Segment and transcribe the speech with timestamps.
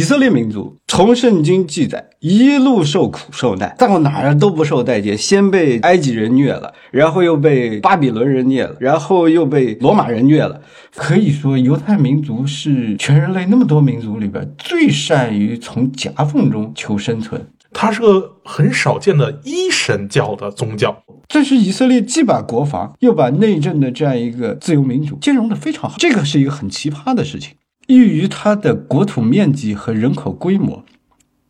[0.00, 10.62] 以色列民族从圣经记载一路受苦受难，到哪儿都不受待见，先被埃及人虐了，然后又被巴比伦人虐了，然后又被罗马人虐了。
[10.96, 17.48] 可以说，犹太民族是全人类那么多民族里边最善于从夹缝中求生存。
[17.70, 20.96] 它是个很少见的一神教的宗教。
[21.28, 27.52] 这是以色列既把国防又把内政的这样一个自由民主兼容的非常好，这个是一个很奇葩的事情。
[27.90, 30.84] 由于它的国土面积和人口规模，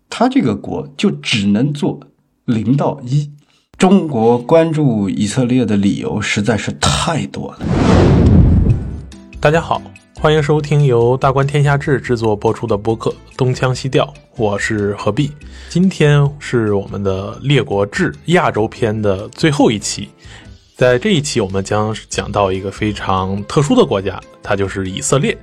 [0.08, 2.00] 它这个国就只能做
[2.46, 3.30] 零到一。
[3.76, 7.58] 中国关注以色列的理由实在是太多了。
[9.38, 9.82] 大家好，
[10.18, 14.06] 欢迎收听由大观天下志制作播出的播客《东腔西调》，
[14.38, 15.30] 我是何必。
[15.68, 20.08] 今天是我们的列国志亚洲篇的最后一期。
[20.80, 25.36] 在这一期，我们将讲到一个非常特殊的国家，它就是以色列。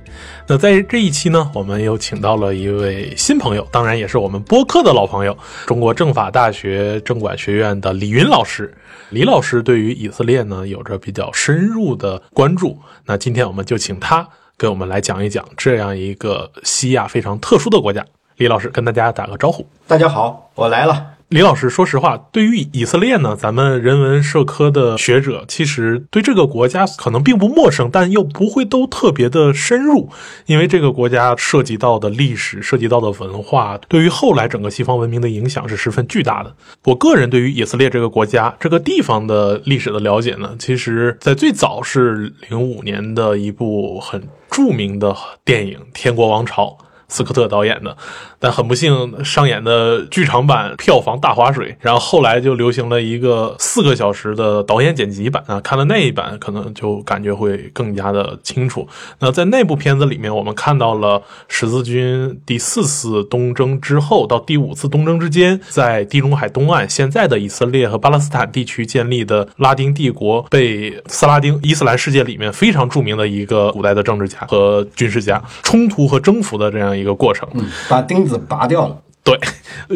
[0.48, 8.76] 那在这一期呢，我们又请到了一位新朋友，当然也是我们播客的老朋友——中国政法大学政管学院的李云老师。
[9.10, 12.76] 李老师对于以色列呢，有着比较深入的关注。
[13.06, 18.04] 那今天我们就请他给我们来讲一讲这样一个西亚非常特殊的国家。
[18.38, 19.64] 李老师跟大家打个招呼。
[19.86, 21.17] 大家好，我来了。
[21.28, 30.08] 李老师，说实话，对于以色列呢，咱们人文社科的学者其实对这个国家可能并不陌生，但又不会都特别的深入，
[30.46, 36.56] 因为这个国家涉及到的历史、涉及到的文化，对于后来整个西方文明的影响是十分巨大的。
[36.84, 46.64] 我个人对于以色列这个国家、这个地方的历史的了解呢，其实在最早是零五年的一部很著名的电影《天国王朝》。
[47.10, 47.96] 斯科特导演的，
[48.40, 58.86] 但很不幸上演的剧场版票房大划水，然后后来就流行了一个四个小时的导演剪辑版啊，看了那一版可能就感觉会更加的清楚。
[59.20, 76.88] 那在那部片子里面，我们看到了十字军第四次东征之后到第五次东征之间，在地中海东岸现在的以色列和巴勒斯坦地区建立的拉丁帝国，被斯拉丁伊斯兰世界里面非常著名的一个古代的政治家和军事家冲突和征服的这样。
[76.98, 79.02] 一个过程，嗯，把丁子拔掉了。
[79.24, 79.38] 对，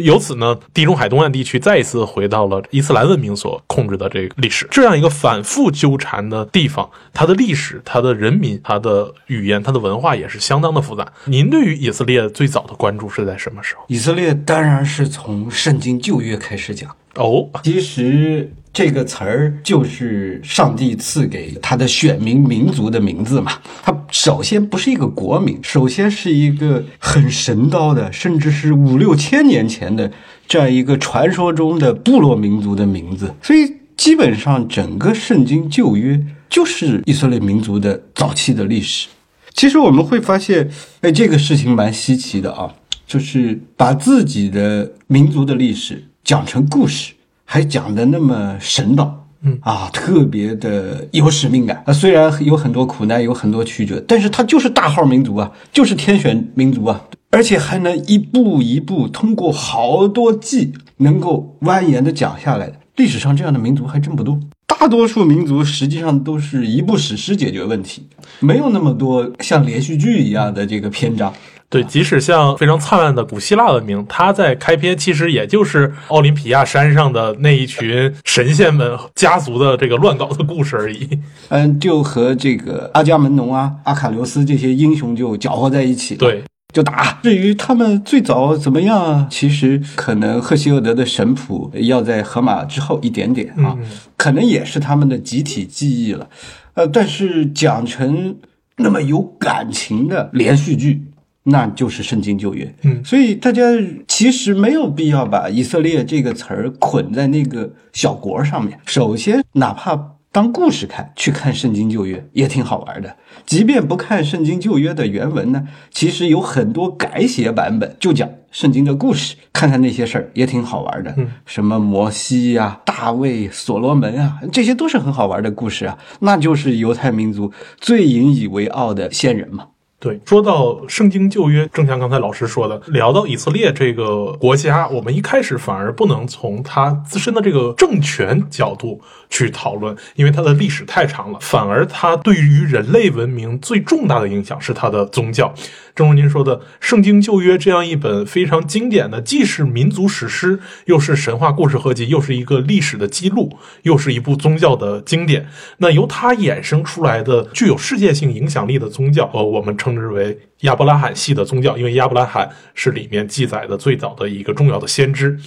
[0.02, 4.68] 由此呢，地中海东岸地区再一次回到了伊斯兰文明所控制的这个历史。
[4.70, 11.10] 这样一个反复纠缠的地方，它的历史、它的人民、它的语言、它的文化也是相当的复杂。
[11.24, 13.84] 您对于以色列最早的关注是在什么时候？
[13.88, 17.48] 以色列当然是从圣经旧约开始讲哦。
[17.62, 18.52] 其实。
[18.72, 23.52] 这个词儿就是上帝赐给他的选民民族的名字嘛。
[23.82, 30.10] 它首先不是一个国名，首先是一个很神叨的，甚至是五六千年前的
[30.48, 33.34] 这样一个传说中的部落民族的名字。
[33.42, 36.18] 所以，基本上整个圣经旧约
[36.48, 39.08] 就是以色列民族的早期的历史。
[39.52, 40.70] 其实我们会发现，
[41.02, 42.72] 哎，这个事情蛮稀奇的啊，
[43.06, 47.12] 就是把自己的民族的历史讲成故事。
[47.52, 51.92] 还讲的那么神道，嗯啊，特别的有使命感啊。
[51.92, 62.72] 虽然有很多苦难，有很多曲折，但是他就是大号民族啊，就是天选民族啊，而且还能一步一步通过好多季能够蜿蜒的讲下来。
[62.96, 68.06] 历史上这样的民族还真不多，大多数民族实际上都是一部史诗解决问题，
[68.40, 71.30] 没有那么多像连续剧一样的这个篇章。
[71.72, 81.18] 对，即使像非常灿烂的古希腊文明，它在开篇其实也就是奥林匹亚山上的那一群神仙们家族的这个乱搞的故事而已。
[81.48, 86.44] 嗯，就和这个阿伽门农啊、阿卡琉斯这些英雄就搅和在一起，对，
[86.74, 87.18] 就打。
[87.22, 93.78] 至于他们最早怎么样，其实可能赫西俄德的神谱要在荷马之后一点点啊，
[94.18, 96.28] 可能也是他们的集体记忆了。
[96.74, 98.36] 呃，但是讲成
[98.76, 101.04] 那么有感情的连续剧。
[101.44, 103.62] 那就是圣经旧约，嗯，所以大家
[104.06, 108.78] 其实没有必要把以色列这个词儿捆在那个小国上面。
[108.86, 113.16] 首先，哪怕当故事看，去看圣经旧约也挺好玩的。
[113.44, 121.12] 即便不看圣经旧约的原文呢，其实有很多改写版本，就讲圣经的故事，看看那些事儿也挺好玩的。
[121.16, 125.98] 嗯，什么摩西呀、大卫、所罗门啊，这些都是很好玩的故事啊。
[126.20, 129.66] 那就是犹太民族最引以为傲的先人嘛。
[130.02, 139.00] 对，说到圣经旧约，正像刚才老师说的，聊到以色列这个国家，我们一开始反而不能从它自身的这个政权角度
[139.30, 141.38] 去讨论，因为它的历史太长了。
[141.40, 145.54] 反而它对于人类文明最重大的影响是它的宗教。
[145.94, 155.46] 正如您说的，《圣经旧约》这样一本非常经典的，既是民族史诗，又是神话故事合集，又是一个历史的记录，又是一部宗教的经典。
[155.78, 165.38] 那由它衍生出来的具有世界性影响力的宗教，呃，我们称之为亚伯拉罕系的宗教，因为亚伯拉罕是里面记载的最早的一个重要的先知。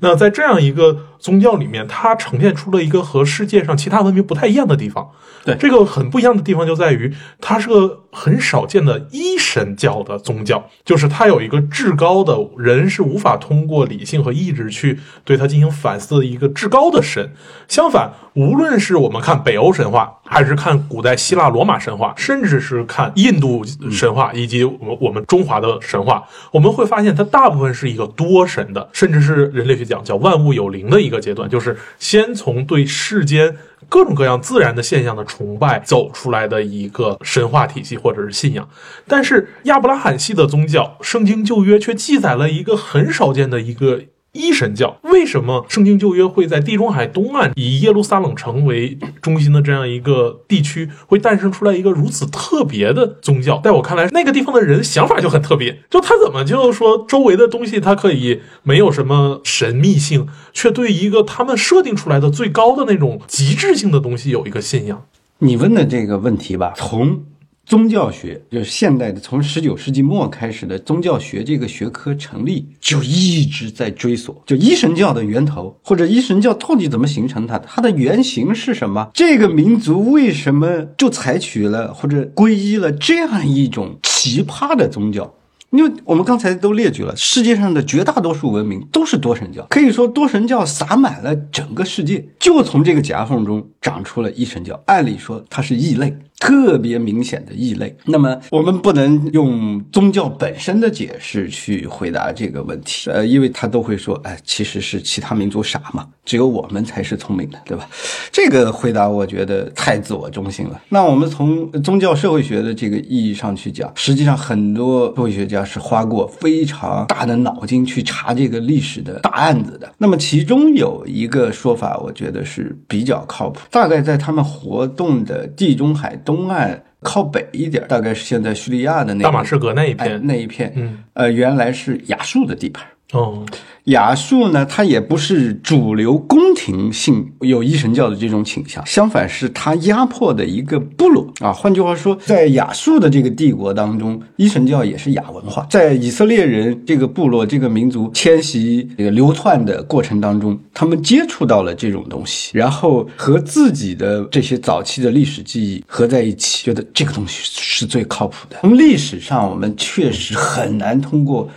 [0.00, 5.10] 那在这样一个宗教里面，它呈现出了一个和世界上其他文明不太一样的地方。
[5.42, 17.32] 对这个很不一样的地方就在于，它是个很少见的一神教的宗教，就是它有一个至高的人是无法通过理性和意志去对它进行反思的一个至高的神。
[17.68, 33.56] 相反，无论是我们看北欧神话，还是看古代希腊罗马神话，甚至是看印度神话以及我们我们中华的神话，我们会发现它大部分是一个多神的，甚至是人类学讲叫万物有灵的一个阶段，就是先从对世间。
[33.88, 38.68] 各种各样自然的现象的崇拜走出来的一个神话体系或者是信仰，
[39.08, 44.02] 但是亚伯拉罕系的宗教《圣经旧约》却记载了一个很少见的一个
[44.32, 44.98] 一神教。
[45.02, 53.60] 为什么《圣经旧约》会在地中海东岸以耶路撒冷城为中心的这样一个地区，会诞生出来一个如此特别的宗教？
[53.64, 65.04] 在我看来，那个地方的人想法就很特别，就他怎么就说周围的东西它可以没有什么神秘性，却对一个他们设定出来的最高的那种极致性的东西有一个信仰。
[65.38, 67.24] 你问的这个问题吧，从
[67.70, 79.08] 宗教学就是现代的，从十九世纪末开始的宗教学这个学科成立，就一直在追索，就一神教的源头，或者一神教到底怎么形成它，它的原型是什么？
[79.14, 85.32] 这个民族为什么就采取了或者皈依了这样一种奇葩的宗教？
[85.70, 94.82] 因为我们刚才都列举了，世界上的绝大多数文明都是多神教，可以说多神教洒满了整个世界，就从这个夹缝中长出了一神教。
[94.86, 97.94] 按理说它是异类，特别明显的异类。
[98.06, 107.88] 那么我们不能用宗教本身的解释去回答这个问题，呃，因为他都会说，哎，其实是其他民族傻嘛，只有我们才是聪明的，对吧？
[108.32, 110.80] 这个回答我觉得太自我中心了。
[110.88, 119.92] 那我们从宗教社会学的这个意义上去讲，实际上很多社会学家是花过非常大的脑筋去查这个历史的大案子的。
[119.98, 126.82] 那么其中有一个说法，我觉得是比较靠谱，大概在他们活动的地中海东岸。
[127.02, 132.86] 靠北一点，大概是现在叙利亚的那大马士革那一哎片，那一片，嗯，呃，原来是亚述的地盘。
[133.12, 133.44] 哦，
[133.84, 141.52] 亚述呢，它也不是主流宫廷性有一神教的这种倾向，相反是它压迫的一个部落啊。
[141.52, 145.66] 换句话说，在亚述的这个帝国当中，一神教也是亚文化。
[145.68, 158.58] 在以色列人这个部落、这个民族迁徙、这个流窜的过程当中，他们接触到了这种东西，然后和自己的这些早期的历史记忆合在一起，觉得这个东西是最靠谱的。
[158.60, 161.48] 从历史上，我们确实很难通过。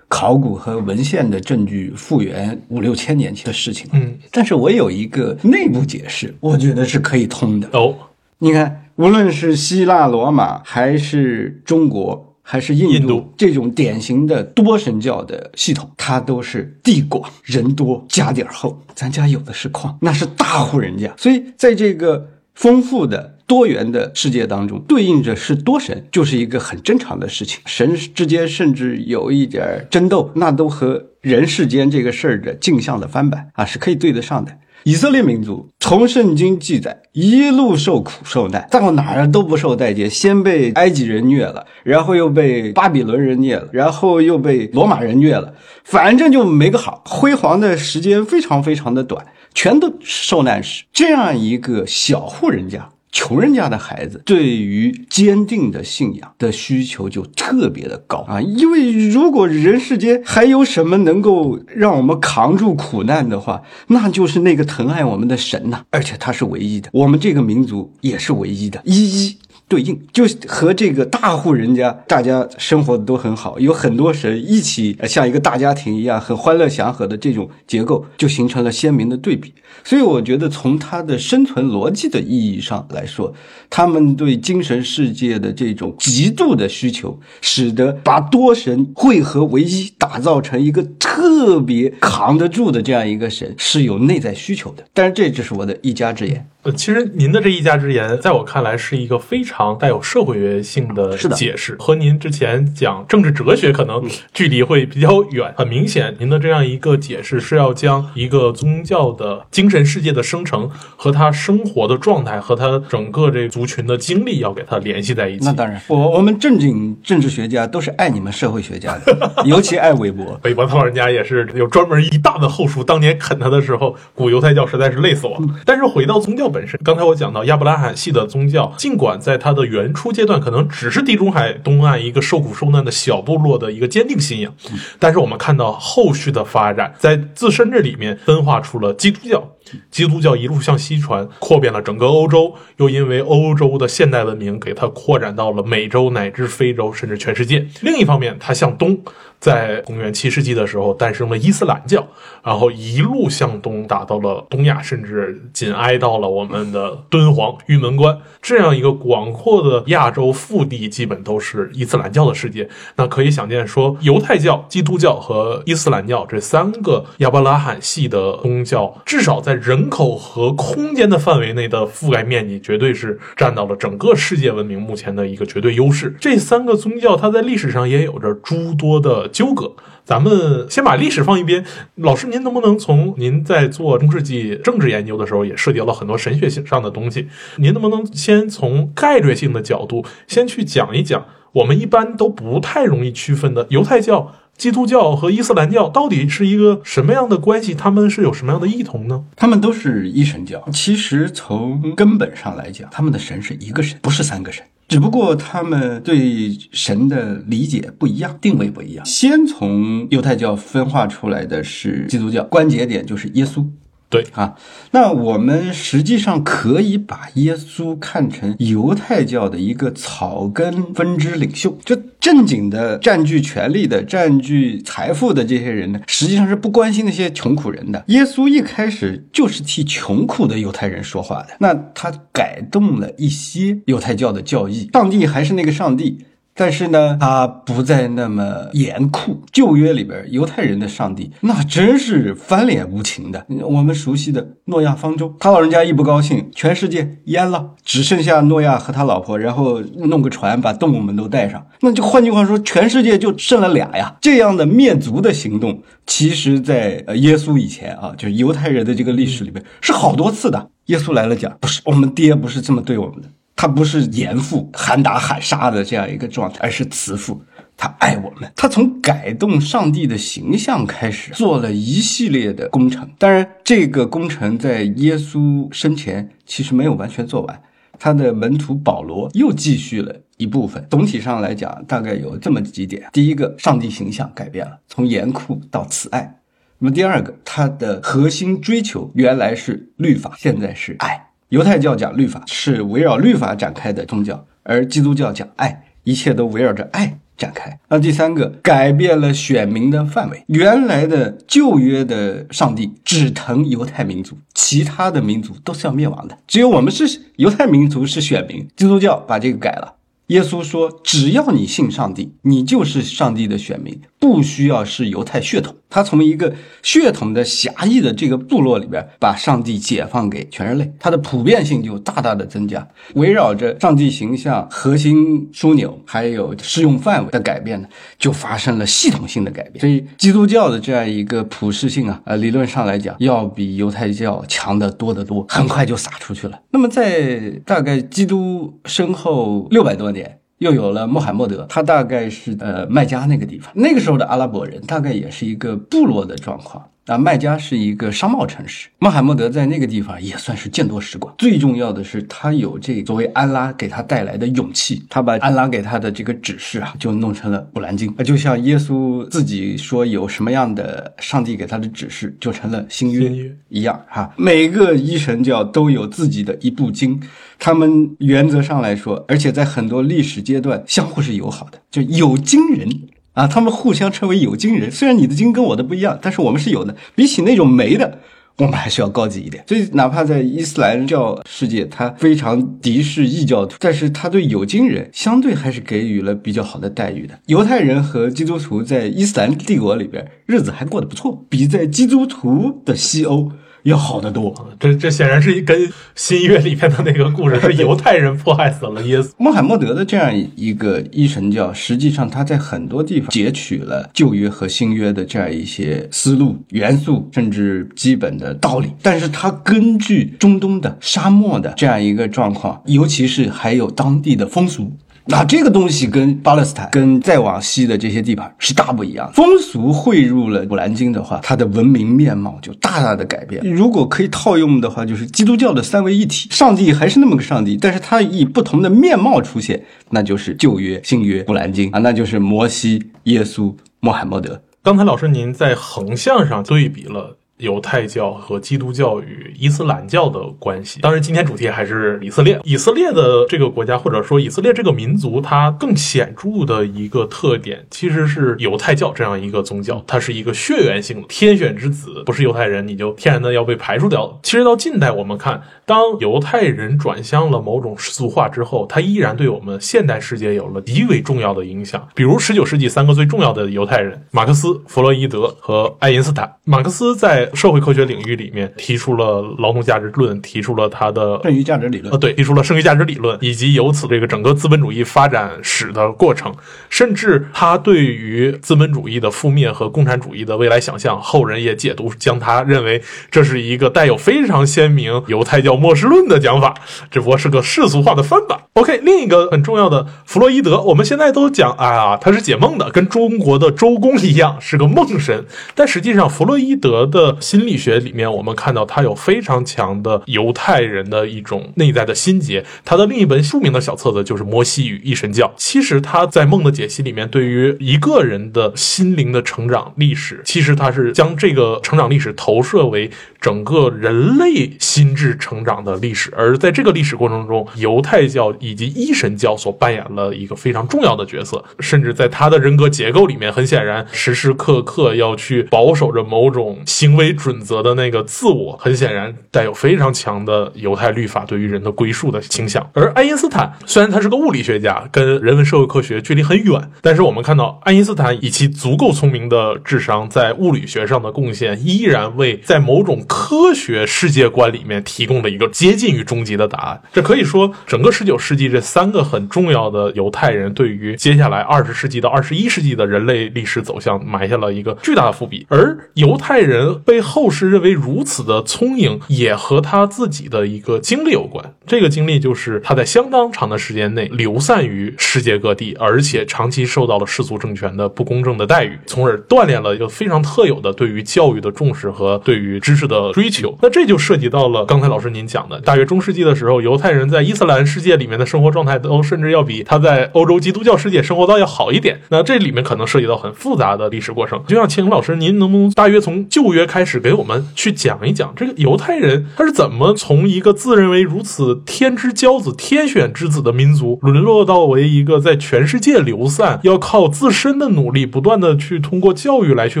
[0.12, 7.66] 考古和文献的证据复原五六千年前的事情，嗯，但是我有一个内部解释，我觉得是可以通的。
[7.72, 7.96] 哦，
[8.36, 23.38] 你看，无论是希腊罗马，还是中国，还是印度，这种典型的多神教的系统，它都是地广人多家底儿厚，咱家有的是矿，那是大户人家，所以在这个丰富的。
[23.52, 27.60] 多元的世界当中，对应着是多神，就是一个很正常的事情。
[27.66, 34.50] 神之间甚至有一点争斗，那都和人世间这个事儿的镜像的翻版啊，是可以对得上的。
[34.84, 45.52] 以色列民族从圣经记载，一路受苦受难，到哪儿都不受待见，先被埃及人虐了，然后又被巴比伦人虐了，然后又被罗马人虐了，
[45.84, 47.02] 反正就没个好。
[47.04, 50.84] 辉煌的时间非常非常的短，全都受难史。
[50.90, 52.88] 这样一个小户人家。
[53.12, 69.38] 穷人家的孩子对于坚定的信仰的需求就特别的高啊，因为如果人世间还有什么能够让我们扛住苦难的话，那就是那个疼爱我们的神呐、而且他是唯一的，我们这个民族也是唯一的，一一。
[69.68, 79.54] 对应就和这个大户人家，大家生活的都很好，有很多神一起像一个大家庭一样，很欢乐祥和的这种结构，就形成了鲜明的对比。
[79.84, 83.34] 所以我觉得，从它的生存逻辑的意义上来说，
[83.68, 94.84] 他们对精神世界的这种极度的需求，使得把多神汇合为一，打造成一个特别扛得住的这样一个神，是有内在需求的。
[94.92, 96.46] 但是这只是我的一家之言。
[96.62, 105.52] 呃，其实您的这一家之言，在我看来是一个非常带有社会学性的解释，和您之前讲政治哲学可能距离会比较远。
[105.56, 115.44] 很明显，您的这样一个解释是要将一个宗教的精神世界的生成和他生活的状态和他整个这族群的经历要给他联系在一起。
[115.44, 120.38] 那当然，我我们正经政治学家都是爱你们社会学家的，尤其爱韦伯。
[120.44, 125.46] 韦伯他老人家也是有专门一大本后书，当年啃他的时候，古犹太教实在是累死我了。
[125.64, 134.52] 但是回到宗教本身，刚才我讲到亚伯拉罕系的宗教，尽管在它的原初阶段可能只是地中海东岸一个受苦受难的小部落的一个坚定信仰，
[134.98, 139.51] 但是我们看到后续的发展，在自身这里面分化出了基督教。
[139.90, 147.66] 基督教一路向西传，扩遍了整个欧洲，又因为欧洲的现代文明给它扩展到了美洲乃至非洲，甚至全世界。
[147.80, 148.98] 另一方面，它向东。
[149.42, 152.06] 在公元七世纪的时候，诞生了伊斯兰教，
[152.44, 162.68] 然后一路向东打到了东亚，甚至紧挨到了我们的敦煌、玉门关这样一个广阔的亚洲腹地，基本都是伊斯兰教的世界。
[162.94, 176.14] 那可以想见，说犹太教、基督教和伊斯兰教这三个亚伯拉罕系的宗教，至少在人口和空间的范围内的覆盖面积，绝对是占到了整个世界文明目前的一个绝对优势。
[176.20, 179.28] 这三个宗教，它在历史上也有着诸多的。
[179.32, 179.74] 纠葛，
[180.04, 181.64] 咱们先把历史放一边。
[181.96, 187.28] 老师，您能不能从您在做中世纪政治研究的时候，也涉及了很多神学性上的东西？
[187.56, 197.74] 您能不能先从概率性的角度，先去讲一讲我们一般都不太容易区分的犹太教、基督教和伊斯兰教到底是一个什么样的关系？
[197.74, 199.24] 他们是有什么样的异同呢？
[199.36, 200.62] 他们都是一神教。
[200.72, 204.64] 其实从根本上来讲，他们的神是一个神，不是三个神。
[204.92, 209.02] 只不过他们对神的理解不一样，定位不一样。
[209.06, 213.66] 先从犹太教分化出来的是基督教，关节点就是耶稣。
[214.12, 214.54] 对啊，
[214.90, 228.04] 那我们实际上可以把耶稣看成犹太教的一个草根分支领袖，就正经的占据权力的、占据财富的这些人呢，实际上是不关心那些穷苦人的。
[228.08, 236.26] 耶稣一开始就是替穷苦的犹太人说话的，那他改动了一些犹太教的教义，上帝还是那个上帝。
[236.54, 239.42] 但是呢，他不再那么严酷。
[239.52, 243.46] 旧约里边犹太人的上帝那真是翻脸无情的。
[243.62, 251.66] 我们熟悉的诺亚方舟，他老人家一不高兴，全世界淹了，只剩下诺亚和他老婆，然后弄个船把动物们都带上。
[251.80, 254.16] 那就换句话说，全世界就剩了俩呀。
[254.20, 260.70] 这样的灭族的行动，其实在呃耶稣以前啊，就是犹太人的这个历史里边是好多次的。
[260.86, 263.28] 耶稣来了讲，不是我们爹不是这么对我们的。
[263.54, 267.40] 他不是严父喊打喊杀的这样一个状态，而是慈父，
[267.76, 268.50] 他爱我们。
[268.56, 273.08] 他从改动上帝的形象开始，做了一系列的工程。
[273.18, 277.62] 当然，这个工程在耶稣生前其实没有完全做完，
[277.98, 280.84] 他的门徒保罗又继续了一部分。
[280.90, 286.40] 总体上来讲，大概有这么几点：第一个，上帝形象改变了，从严酷到慈爱；
[286.78, 291.28] 那么第二个，他的核心追求原来是律法，现在是爱。
[291.52, 297.78] 犹太教讲律法是围绕律法展开的宗教，而基督教讲爱，一切都围绕着爱展开。
[297.90, 308.66] 那第三个改变了选民的范围，原来的旧约的上帝只疼犹太民族，其他的民族都是要灭亡的，只有我们是犹太民族是选民。
[308.74, 309.96] 基督教把这个改了。
[310.28, 322.86] 耶稣说：“只要你信上帝，你就是上帝的选民，不需要是犹太血统。”他从一个血统的狭义的这个部落里边，把上帝解放给全人类，它的普遍性就大大的增加。
[323.16, 327.88] 围绕着上帝形象核心枢纽，还有适用范围的改变呢，
[328.18, 329.80] 就发生了系统性的改变。
[329.80, 336.58] 所以，基督教的这样一个普世性啊，呃，理论上来讲，要比犹太教强得多得多，很快就撒出去了。
[336.70, 340.38] 那么，在大概基督身后六百多年。
[340.62, 346.88] 又有了穆罕默德，他大概是呃麦加那个地方，那个时候的阿拉伯人大概也是一个部落的状况。
[347.06, 351.34] 啊，麦加是一个商贸城市，穆罕默德在那个地方也算是见多识广。
[351.36, 358.08] 最重要的是，他有这作为安拉给他带来的勇气，他把安拉给他的这个指示啊，就弄成了《古兰经》。
[358.22, 364.32] 就像耶稣自己说，有什么样的上帝给他的指示，就成了新约一样哈。
[364.36, 367.20] 每个一神教都有自己的一部经，
[367.58, 372.88] 他们原则上来说，而且在很多历史阶段相互是友好的，就有经人。
[373.34, 376.94] 啊，他们互相称为有经人，虽然你的经跟我的不一样，但是我们是有的。
[377.14, 378.18] 比起那种没的，
[378.58, 379.64] 我们还是要高级一点。
[379.66, 387.38] 所以，哪怕在伊斯兰教世界，他非常敌视异教徒，但是他对有经人相对还是给予了比较好的待遇的。
[387.46, 393.50] 犹太人和基督徒在伊斯兰帝国里边日子还过得不错，比在基督徒的西欧。
[393.84, 399.30] 要好得多，这这显然是跟新约里面的那个故事，是犹太人迫害死了耶稣。
[399.38, 408.90] 穆罕默德的这样一个一神教，实际上他在很多地方截取了旧约和新约的这样一些思路、元素，甚至基本的道理。
[409.02, 414.92] 但是他根据中东的沙漠的这样一个状况，尤其是还有当地的风俗。
[415.24, 419.30] 那这个东西跟巴勒斯坦、跟再往西的这些地盘是大不一样。
[419.32, 423.62] 风俗汇入了《古兰经》的话，它的文明面貌就大大的改变。
[423.64, 434.60] 如果可以套用的话，就是基督教的三位一体，上帝还是那么个上帝，但是他以不同的面貌出现，那就是旧约、新约、古兰经啊，那就是摩西、耶稣、穆罕默德。
[434.82, 437.38] 刚才老师您在横向上对比了。
[437.62, 441.00] 犹太教和基督教与伊斯兰教的关系。
[441.00, 442.60] 当然，今天主题还是以色列。
[442.64, 450.02] 以色列的这个国家，或者说以色列这个民族，它更显著的一个特点，其实是犹太教这样一个宗教。
[450.06, 454.38] 它是一个血缘性的天选之子，不是犹太人你就天然的要被排除掉。
[454.42, 462.06] 其实到近代，我们看，当犹太人转向了某种世俗化之后，它依然对我们现代世界有了极为重要的影响。
[462.14, 466.50] 比如十九世纪三个最重要的犹太人：马克思、弗洛伊德和爱因斯坦。
[466.64, 472.12] 马克思在社会科学领域里面提出了劳动价值论，提出了他的剩余价值理论。
[472.12, 476.54] 呃，对，提出了剩余价值理论，以及由此这个整个资本主义发展史的过程，
[476.88, 486.74] 甚至他对于资本主义的覆灭和共产主义的未来想象，后人也解读，将他认为这是一个带有非常鲜明犹太教末世论的讲法，
[487.10, 488.58] 只不过是个世俗化的翻版。
[488.74, 495.44] OK，另一个很重要的弗洛伊德，我们现在都讲啊，他是解梦的，跟中国的周公一样，是个梦神，
[495.74, 502.64] 但实际上弗洛伊德的心理学里面，我们看到他有非常强的犹太人的一种内在的心结。
[502.84, 505.46] 他的另一本著名的小册子就是《摩西与一神教》。
[505.56, 516.32] 其实他在梦的解析里面，对于一个人的心灵的成长历史，其实他是将这个成长历史投射为整个人类心智成长的历史。
[516.36, 521.64] 而在这个历史过程中，犹太教以及一神教所扮演了一个非常重要的角色。
[521.80, 527.31] 甚至在他的人格结构里面，很显然时时刻刻要去保守着某种行为。
[527.32, 532.88] 准则的那个自我，很显然带有非常强的犹太律法对于人的归属的倾向。
[532.94, 547.02] 而爱因斯坦虽然他是个物理学家，跟人文社会科学距离很远，但是我们看到爱因斯坦以其足够聪明的智商，在物理学上的贡献，依然为在某种科学世界观里面提供了一个接近于终极的答案。
[547.12, 555.66] 这可以说，整个十九世纪这三个很重要的犹太人，对于接下来二十世纪到二十一世纪的人类历史走向埋下了一个巨大的伏笔。
[555.68, 561.74] 而犹太人被后世认为如此的聪颖，也和他自己的一个经历有关。
[561.86, 573.76] 这个经历就是他在相当长的时间内流散于世界各地，而且长期受到了世俗政权的不公正的待遇，从而锻炼了一个非常特有的对于教育的重视和对于知识的追求。
[573.82, 582.18] 那这就涉及到了刚才老师您讲的，大约中世纪的时候，犹太人在伊斯兰世界里面的生活状态都甚至要比他在欧洲基督教世界生活到要好一点。
[582.30, 584.64] 那这里面可能涉及到很复杂的历史过程。
[584.66, 587.22] 就像请老师，您能不能大约从旧约开始？
[587.22, 600.00] 给我们去讲一讲这个犹太人他是怎么从一个自认为如此天之骄子、天选之子的民族，沦落到为一个在全世界流散，要靠自身的努力，不断的去通过教育来去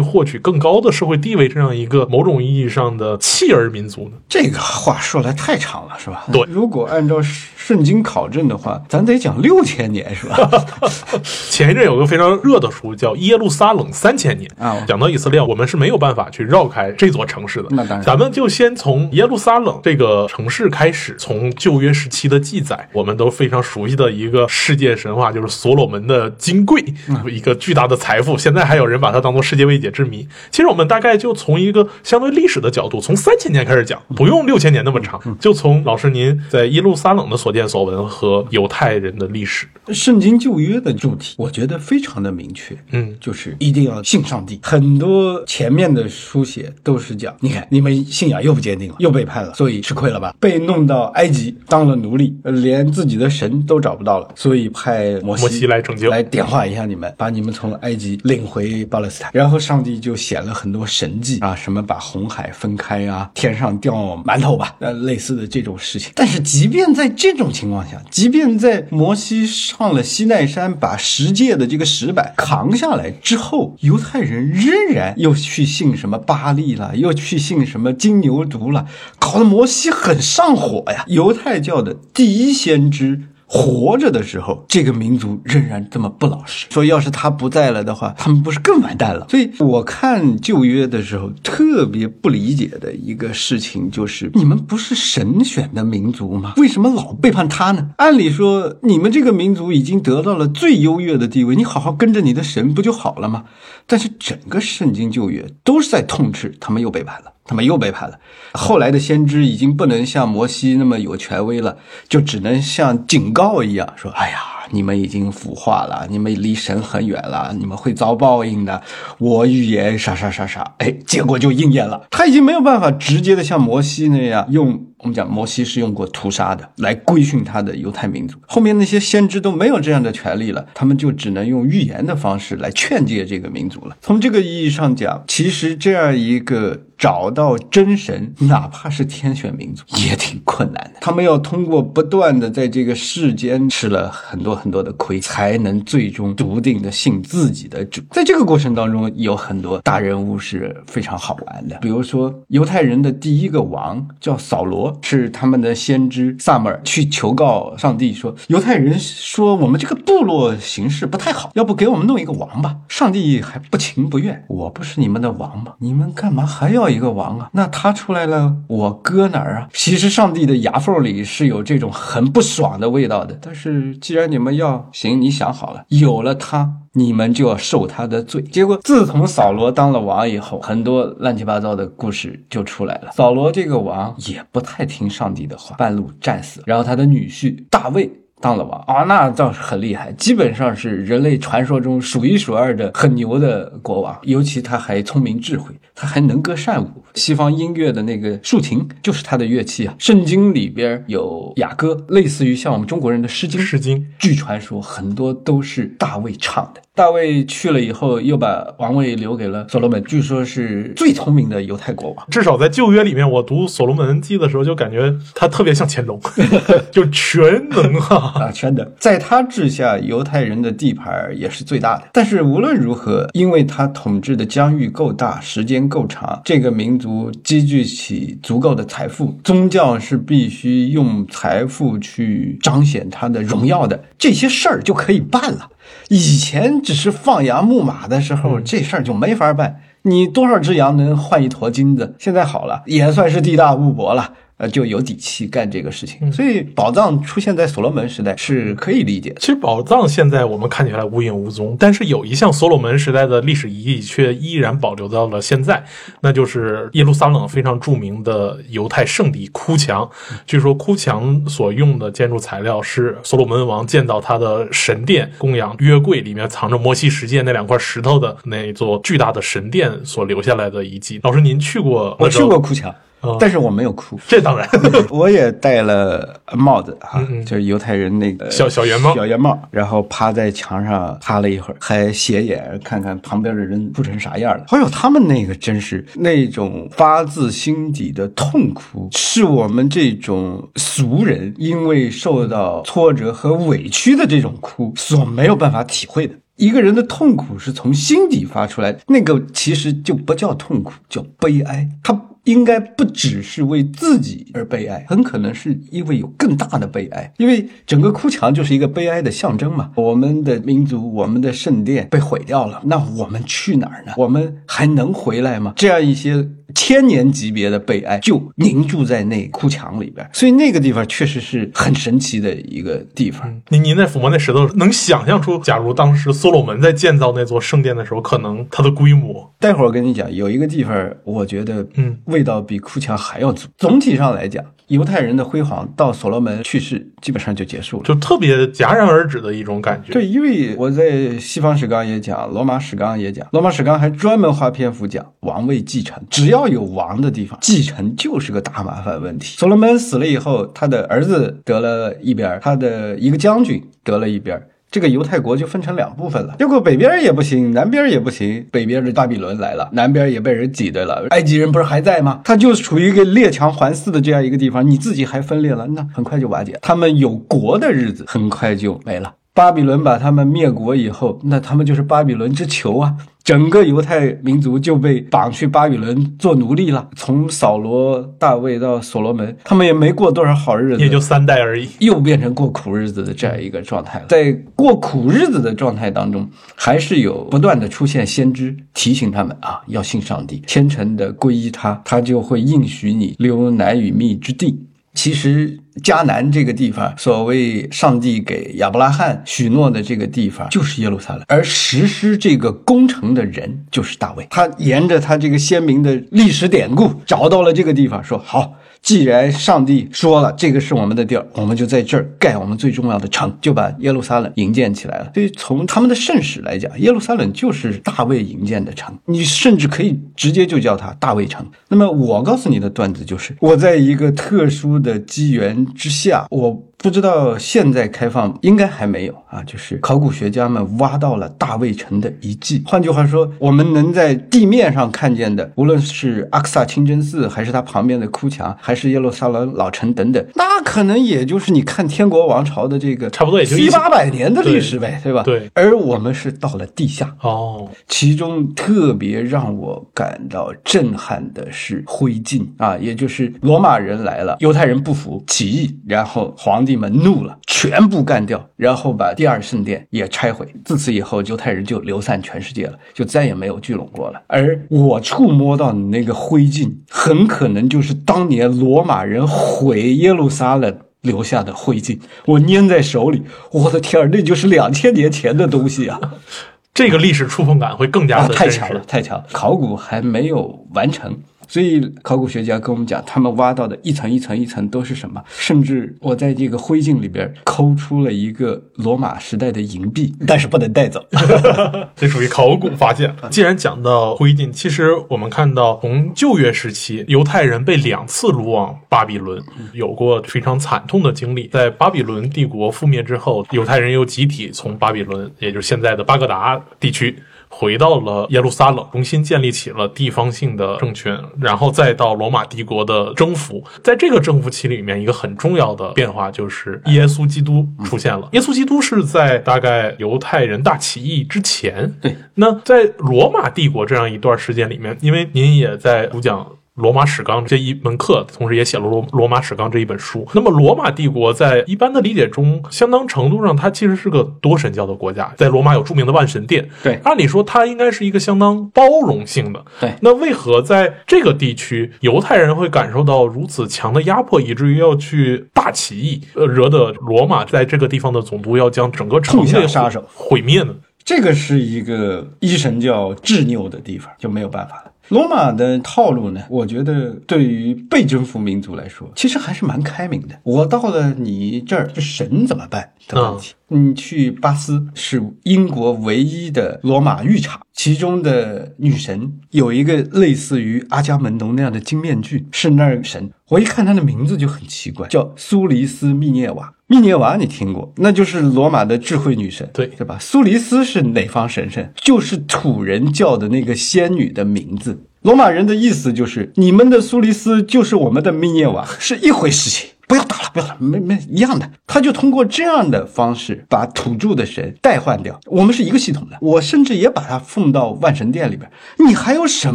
[0.00, 4.16] 获取更高的社会地位，这样一个某种意义上的弃儿民族呢？
[4.28, 6.24] 这个话说来太长了，是吧？
[6.32, 10.50] 对，如果按照圣经考证的话，咱得讲六千年，是吧？
[11.48, 17.12] 前一阵有个非常热的书叫《耶路撒冷三千年》啊，讲到以色列，我们是没有办法去绕开这。
[17.12, 26.82] 座城市的，那当然，咱们就先从耶路撒冷这个城市开始，从旧约时期的记载，我们都非常熟悉的一个世界神话，就是所罗门的金柜，
[27.30, 30.26] 一个巨大的财富，现在还有人把它当做世界未解之谜。
[30.50, 39.66] 其实我们大概就从一个相对历史的角度，从三千年开始讲，不用六千年那么长，就从老师您在耶路撒冷的所见所闻和犹太人的历史。
[39.88, 44.58] 圣经旧约的主题，我觉得非常的明确，嗯，就是一定要信上帝。
[44.62, 50.34] 很多前面的书写都是讲，你看你们信仰又不坚定了，又背叛了，所以吃亏了吧？
[50.40, 59.30] 被弄到埃及当了奴隶，连自己的神都找不到了，所以派摩西来拯救，来点化一下你们，把你们从埃及领回巴勒斯坦。
[59.32, 63.94] 然后上帝就显了很多神迹啊，什么把红海分开啊，天上掉
[64.26, 66.10] 馒头吧，呃，类似的这种事情。
[66.14, 78.86] 但是即便在这种情况下，即便在摩西上了西奈山，把十诫的这个石板扛下来之后，犹太人仍然又去信什么巴利又去信什么金牛犊了，
[79.18, 81.04] 搞得摩西很上火呀。
[81.08, 83.22] 犹太教的第一先知。
[83.54, 86.66] 活着的时候，这个民族仍然这么不老实。
[86.70, 89.26] 说要是他不在了的话，他们不是更完蛋了？
[89.28, 96.54] 所以我看旧约的时候，特别不理解的一个事情就是：你们不是神选的民族吗？
[96.56, 97.90] 为什么老背叛他呢？
[97.98, 103.44] 按理说，你们这个民族已经得到了最优越的地位，你好好跟着你的神不就好了吗？
[103.86, 107.31] 但是整个圣经旧约都是在痛斥他们又背叛了。
[107.44, 108.18] 他们又背叛了。
[108.52, 111.76] 后来的先知已经不能像摩西那么有权威了，
[112.08, 114.38] 就只能像警告一样说：“哎呀，
[114.70, 118.82] 你们已经腐化了，你们离神很远了，你们会遭报应的。
[119.18, 122.06] 我预言啥啥啥啥，哎，结果就应验了。
[122.10, 124.86] 他已经没有办法直接的像摩西那样用。
[125.02, 133.96] 我们讲摩西是用过屠杀的来规训他的犹太民族，后面那些先知都没有这样的权利了，他们就只能用预言的方式来劝诫这个民族了。
[134.00, 136.82] 从这个意义上讲，其实这样一个。
[136.98, 141.00] 找到真神，哪怕是天选民族，也挺困难的。
[141.00, 148.00] 他们要通过不断的在这个世间吃了很多很多的亏，才能最终笃定的信自己的主。
[148.12, 151.76] 在这个过程当中，有很多大人物是非常好玩的。
[151.80, 165.72] 比如说，犹太人的第一个王叫扫罗，是他们的先知萨母尔去求告上帝说：“犹太人说我们这个部落形势不太好，要不给我们弄一个王吧？”上帝还不情不愿：“我不是你们的王吗？
[165.78, 169.68] 你们干嘛还要？”一个王啊，那他出来了，我搁哪儿啊？
[169.72, 173.38] 其实上帝的牙缝里是有这种很不爽的味道的。
[173.40, 178.42] 但是既然你们要行，你想好了，有了他，你们就要受他的罪。
[178.42, 183.10] 结果自从扫罗当了王以后，很多乱七八糟的故事就出来了。
[183.12, 186.62] 扫罗这个王也不太听上帝的话，半路战死。
[186.66, 188.10] 然后他的女婿大卫。
[188.42, 194.18] 当了王啊，那倒是很厉害，基本上是人类传说中数一数二的很牛的国王。
[194.24, 196.88] 尤其他还聪明智慧，他还能歌善舞。
[197.14, 199.94] 西方音乐的那个竖琴就是他的乐器啊。
[199.98, 203.60] 圣经里边有雅歌，类似于像我们中国人的诗经。
[203.62, 206.82] 诗经，据传说很多都是大卫唱的。
[206.94, 212.26] 大卫去了以后，又把王位留给了所罗门，据说是最聪明的犹太国王。
[212.28, 216.20] 至少在旧约里面，我读所罗门记的时候，就感觉他特别像乾隆，
[216.90, 218.86] 就全能啊啊，全能。
[218.98, 222.04] 在他治下，犹太人的地盘也是最大的。
[222.12, 235.68] 但是无论如何，因为他统治的疆域够大，时间够长，这个民族积聚起足够的财富，宗教是必须用财富去彰显他的荣耀的，这些事儿就可以办了。
[236.08, 239.80] 以前只是放羊牧马的时候，这事儿就没法办。
[240.04, 242.14] 你多少只羊能换一坨金子？
[242.18, 244.32] 现在好了，也算是地大物博了。
[244.58, 249.34] 呃，就有底气干这个事情，所以宝藏出现在所罗门时代是可以理解。
[249.40, 255.84] 其实宝藏现在我们看起来无影无踪，但是有一项所罗门时代的历史遗迹却依然保留到了现在，
[256.20, 260.08] 那就是耶路撒冷非常著名的犹太圣地哭墙。
[260.46, 271.18] 据说哭墙所用的建筑材料是所罗门王建造他的神殿、供养约柜里面藏着摩西十诫那两块石头的那座巨大的神殿所留下来的遗迹。
[271.24, 272.16] 老师，您去过？
[272.20, 272.94] 我去过哭墙。
[273.38, 274.68] 但是我没有哭，这当然，
[275.10, 284.64] 我也戴了帽子哈，就是犹太人那个小小圆帽，小圆帽，然后趴在墙上趴了一会儿，还斜眼看看旁边的人哭成啥样了。
[284.68, 296.34] 哎呦，他们那个真是那种发自心底的痛苦，是我们这种俗人因为受到挫折和委屈的这种哭所没有办法体会的。
[296.56, 301.88] 一个人的痛苦是从心底发出来，那个其实就不叫痛苦，叫悲哀。
[302.02, 302.20] 他。
[302.44, 307.32] 应该不只是为自己而悲哀，很可能是因为有更大的悲哀。
[307.38, 309.90] 因为整个哭墙就是一个悲哀的象征嘛。
[309.96, 314.12] 我们的民族，我们的圣殿被毁掉了，那我们去哪儿呢？
[314.16, 315.72] 我们还能回来吗？
[315.76, 316.48] 这样一些。
[316.74, 323.60] 千年级别的悲哀就凝住在那哭墙里边，所以那个地方确实是很神奇的一个地方。
[323.68, 329.54] 您您在抚摸那石头，能想象出，假如当时所罗门在建造那座圣殿的时候，可能它的规模。
[329.60, 333.68] 待会儿我跟你讲，有一个地方，我觉得，嗯，味道比哭墙还要足。
[333.78, 334.64] 总体上来讲。
[334.88, 340.12] 犹太人的辉煌到所罗门去世基本上就结束了，就特别戛然而止的一种感觉。
[340.12, 346.22] 对，因为我在西方史纲也讲，罗马史纲也讲，罗马史纲还专门花篇幅讲王位继承。
[346.28, 349.56] 只要有王的地方，继承就是个大麻烦问题。
[349.56, 354.60] 所罗门死了以后，他的儿子得了一边，他的一个将军得了一边。
[354.92, 358.64] 这个犹太国就分成两部分了，结果北边也不行，南边也不行。
[358.70, 361.26] 北边的巴比伦来了，南边也被人挤兑了。
[361.30, 362.42] 埃及人不是还在吗？
[362.44, 366.78] 他就处于一个列强环伺的这样一个地方，你自己还分裂了，那很快就瓦解。
[366.82, 369.32] 他们有国的日子很快就没了。
[369.54, 373.14] 巴比伦把他们灭国以后，那他们就是巴比伦之囚啊！
[373.44, 377.08] 整个犹太民族就被绑去巴比伦做奴隶了。
[377.16, 384.26] 从扫罗、大卫到所罗门，他们也没过多少好日子，也就三代而已，又变成过苦日子的这样一个状态了。
[384.28, 394.86] 在过苦日子的状态当中，还是有不断的出现先知提醒他们啊，要信上帝，虔诚的皈依他，他就会应许你流奶与蜜之地。
[395.14, 404.46] 其实迦南这个地方，所谓上帝给亚伯拉罕许诺的这个地方，就是耶路撒冷，而实施这个工程的人就是大卫。
[404.50, 408.74] 他沿着他这个鲜明的历史典故，找到了这个地方，说好。
[409.02, 415.30] 既然上帝说了这个是我们的地儿，我们就在这儿盖我们最重要的城，就把耶路撒冷营建起来了。
[415.34, 421.66] 所以从他们的圣史来讲，耶路撒冷就是大卫营建的城，你甚至可以直接就叫它大卫城。
[421.88, 426.82] 那么我告诉你的段子就是，我在一个特殊的机缘之下，我。
[427.02, 432.80] 不知道现在开放应该还没有啊，就是考古学家们挖到了大卫城的遗迹。
[432.86, 445.42] 换句话说，我们能在地面上看见的，无论是阿克萨清真寺，还是它旁边的哭墙，还是耶路撒冷老城等等，那可能也就是你看天国王朝的这个差不多也就七八百年的历史呗，对吧？
[445.42, 445.68] 对。
[445.74, 456.91] 而我们是到了地下哦，其中特别让我感到震撼的是灰烬啊，也就是罗马人来了，犹太人不服起义，然后皇帝。
[456.92, 460.66] 你们怒了，全部干掉，然后把第二圣殿也拆毁。
[460.84, 464.42] 自此以后，犹太人就流散全世界了，就再也没有聚拢过了。
[464.46, 472.20] 而我触摸到你那个灰烬，很可能就是当年罗马人毁耶路撒冷留下的灰烬。
[472.44, 476.20] 我捏在手里，我的天儿，那就是两千年前的东西啊！
[476.92, 479.46] 这个历史触碰感会更加的太强了，太强了！
[479.50, 481.34] 考古还没有完成。
[481.72, 485.42] 所以，考古学家跟我们讲，他们挖到的一层一层一层都是什么？
[485.56, 491.24] 甚至我在这个灰烬里边抠出了一个罗马时代的银币，但是不能带走，
[492.14, 493.34] 这属于考古发现。
[493.50, 499.58] 既然讲到灰烬，其实我们看到从旧约时期，犹太人被两次掳往巴比伦，
[499.94, 501.68] 有过非常惨痛的经历。
[501.68, 507.34] 在巴比伦帝国覆灭之后，犹太人又集体从巴比伦，也就是现在的巴格达地区。
[507.74, 513.82] 回到了耶路撒冷，重新建立起了地方性的政权，然后再到罗马帝国的征服。
[514.04, 518.46] 在这个征服期里面，一个很重要的变化就是耶稣基督出现了。
[518.52, 522.14] 耶稣基督是在大概犹太人大起义之前。
[522.20, 526.66] 对，那在罗马帝国这样一段时间里面，因为您也在主讲。
[527.02, 530.46] 罗马史纲这一门课，同时也写了罗罗马史纲这一本书。
[530.54, 535.52] 那么，罗马帝国在一般的理解中，相当程度上，它其实是个多神教的国家。
[535.56, 539.84] 在罗马有著名的万神殿，对，按理说它应该是一个相当包容性的。
[539.98, 550.94] 对，那为何在这个地区，犹太人会感受到如此强的压迫，以至于要去大起义，呃，惹得罗马在这个地方的总督要将整个城下杀手毁灭呢？
[551.24, 555.01] 这个是一个一神教执拗的地方，就没有办法了。
[555.32, 556.62] 罗马的套路呢？
[556.68, 560.54] 我觉得对于被征服民族来说，其实还是蛮开明的。
[560.62, 563.72] 我到了你这儿，这神怎么办的问题？
[563.92, 573.50] 你去巴斯是英国唯一的罗马浴场，其中的女神有一个类似于阿伽门农那样的金面具，是那儿神。
[573.68, 576.92] 我一看她的名字就很奇怪，叫苏黎斯密涅瓦。
[577.06, 578.12] 密涅瓦你听过？
[578.16, 580.38] 那就是罗马的智慧女神，对对吧？
[580.40, 582.08] 苏黎斯是哪方神圣？
[582.16, 585.24] 就是土人叫的那个仙女的名字。
[585.42, 590.10] 罗马人的意思就是，你们的苏黎斯就是我们的密涅瓦，是一回事情。
[590.32, 591.86] 不要打了，不要了，没没一样的。
[592.06, 595.60] 他就通过这样的方式把土著的神代换掉。
[595.66, 598.90] 我们是一个系统的，我甚至也把他奉到万神殿里边。
[599.18, 599.94] 你还有什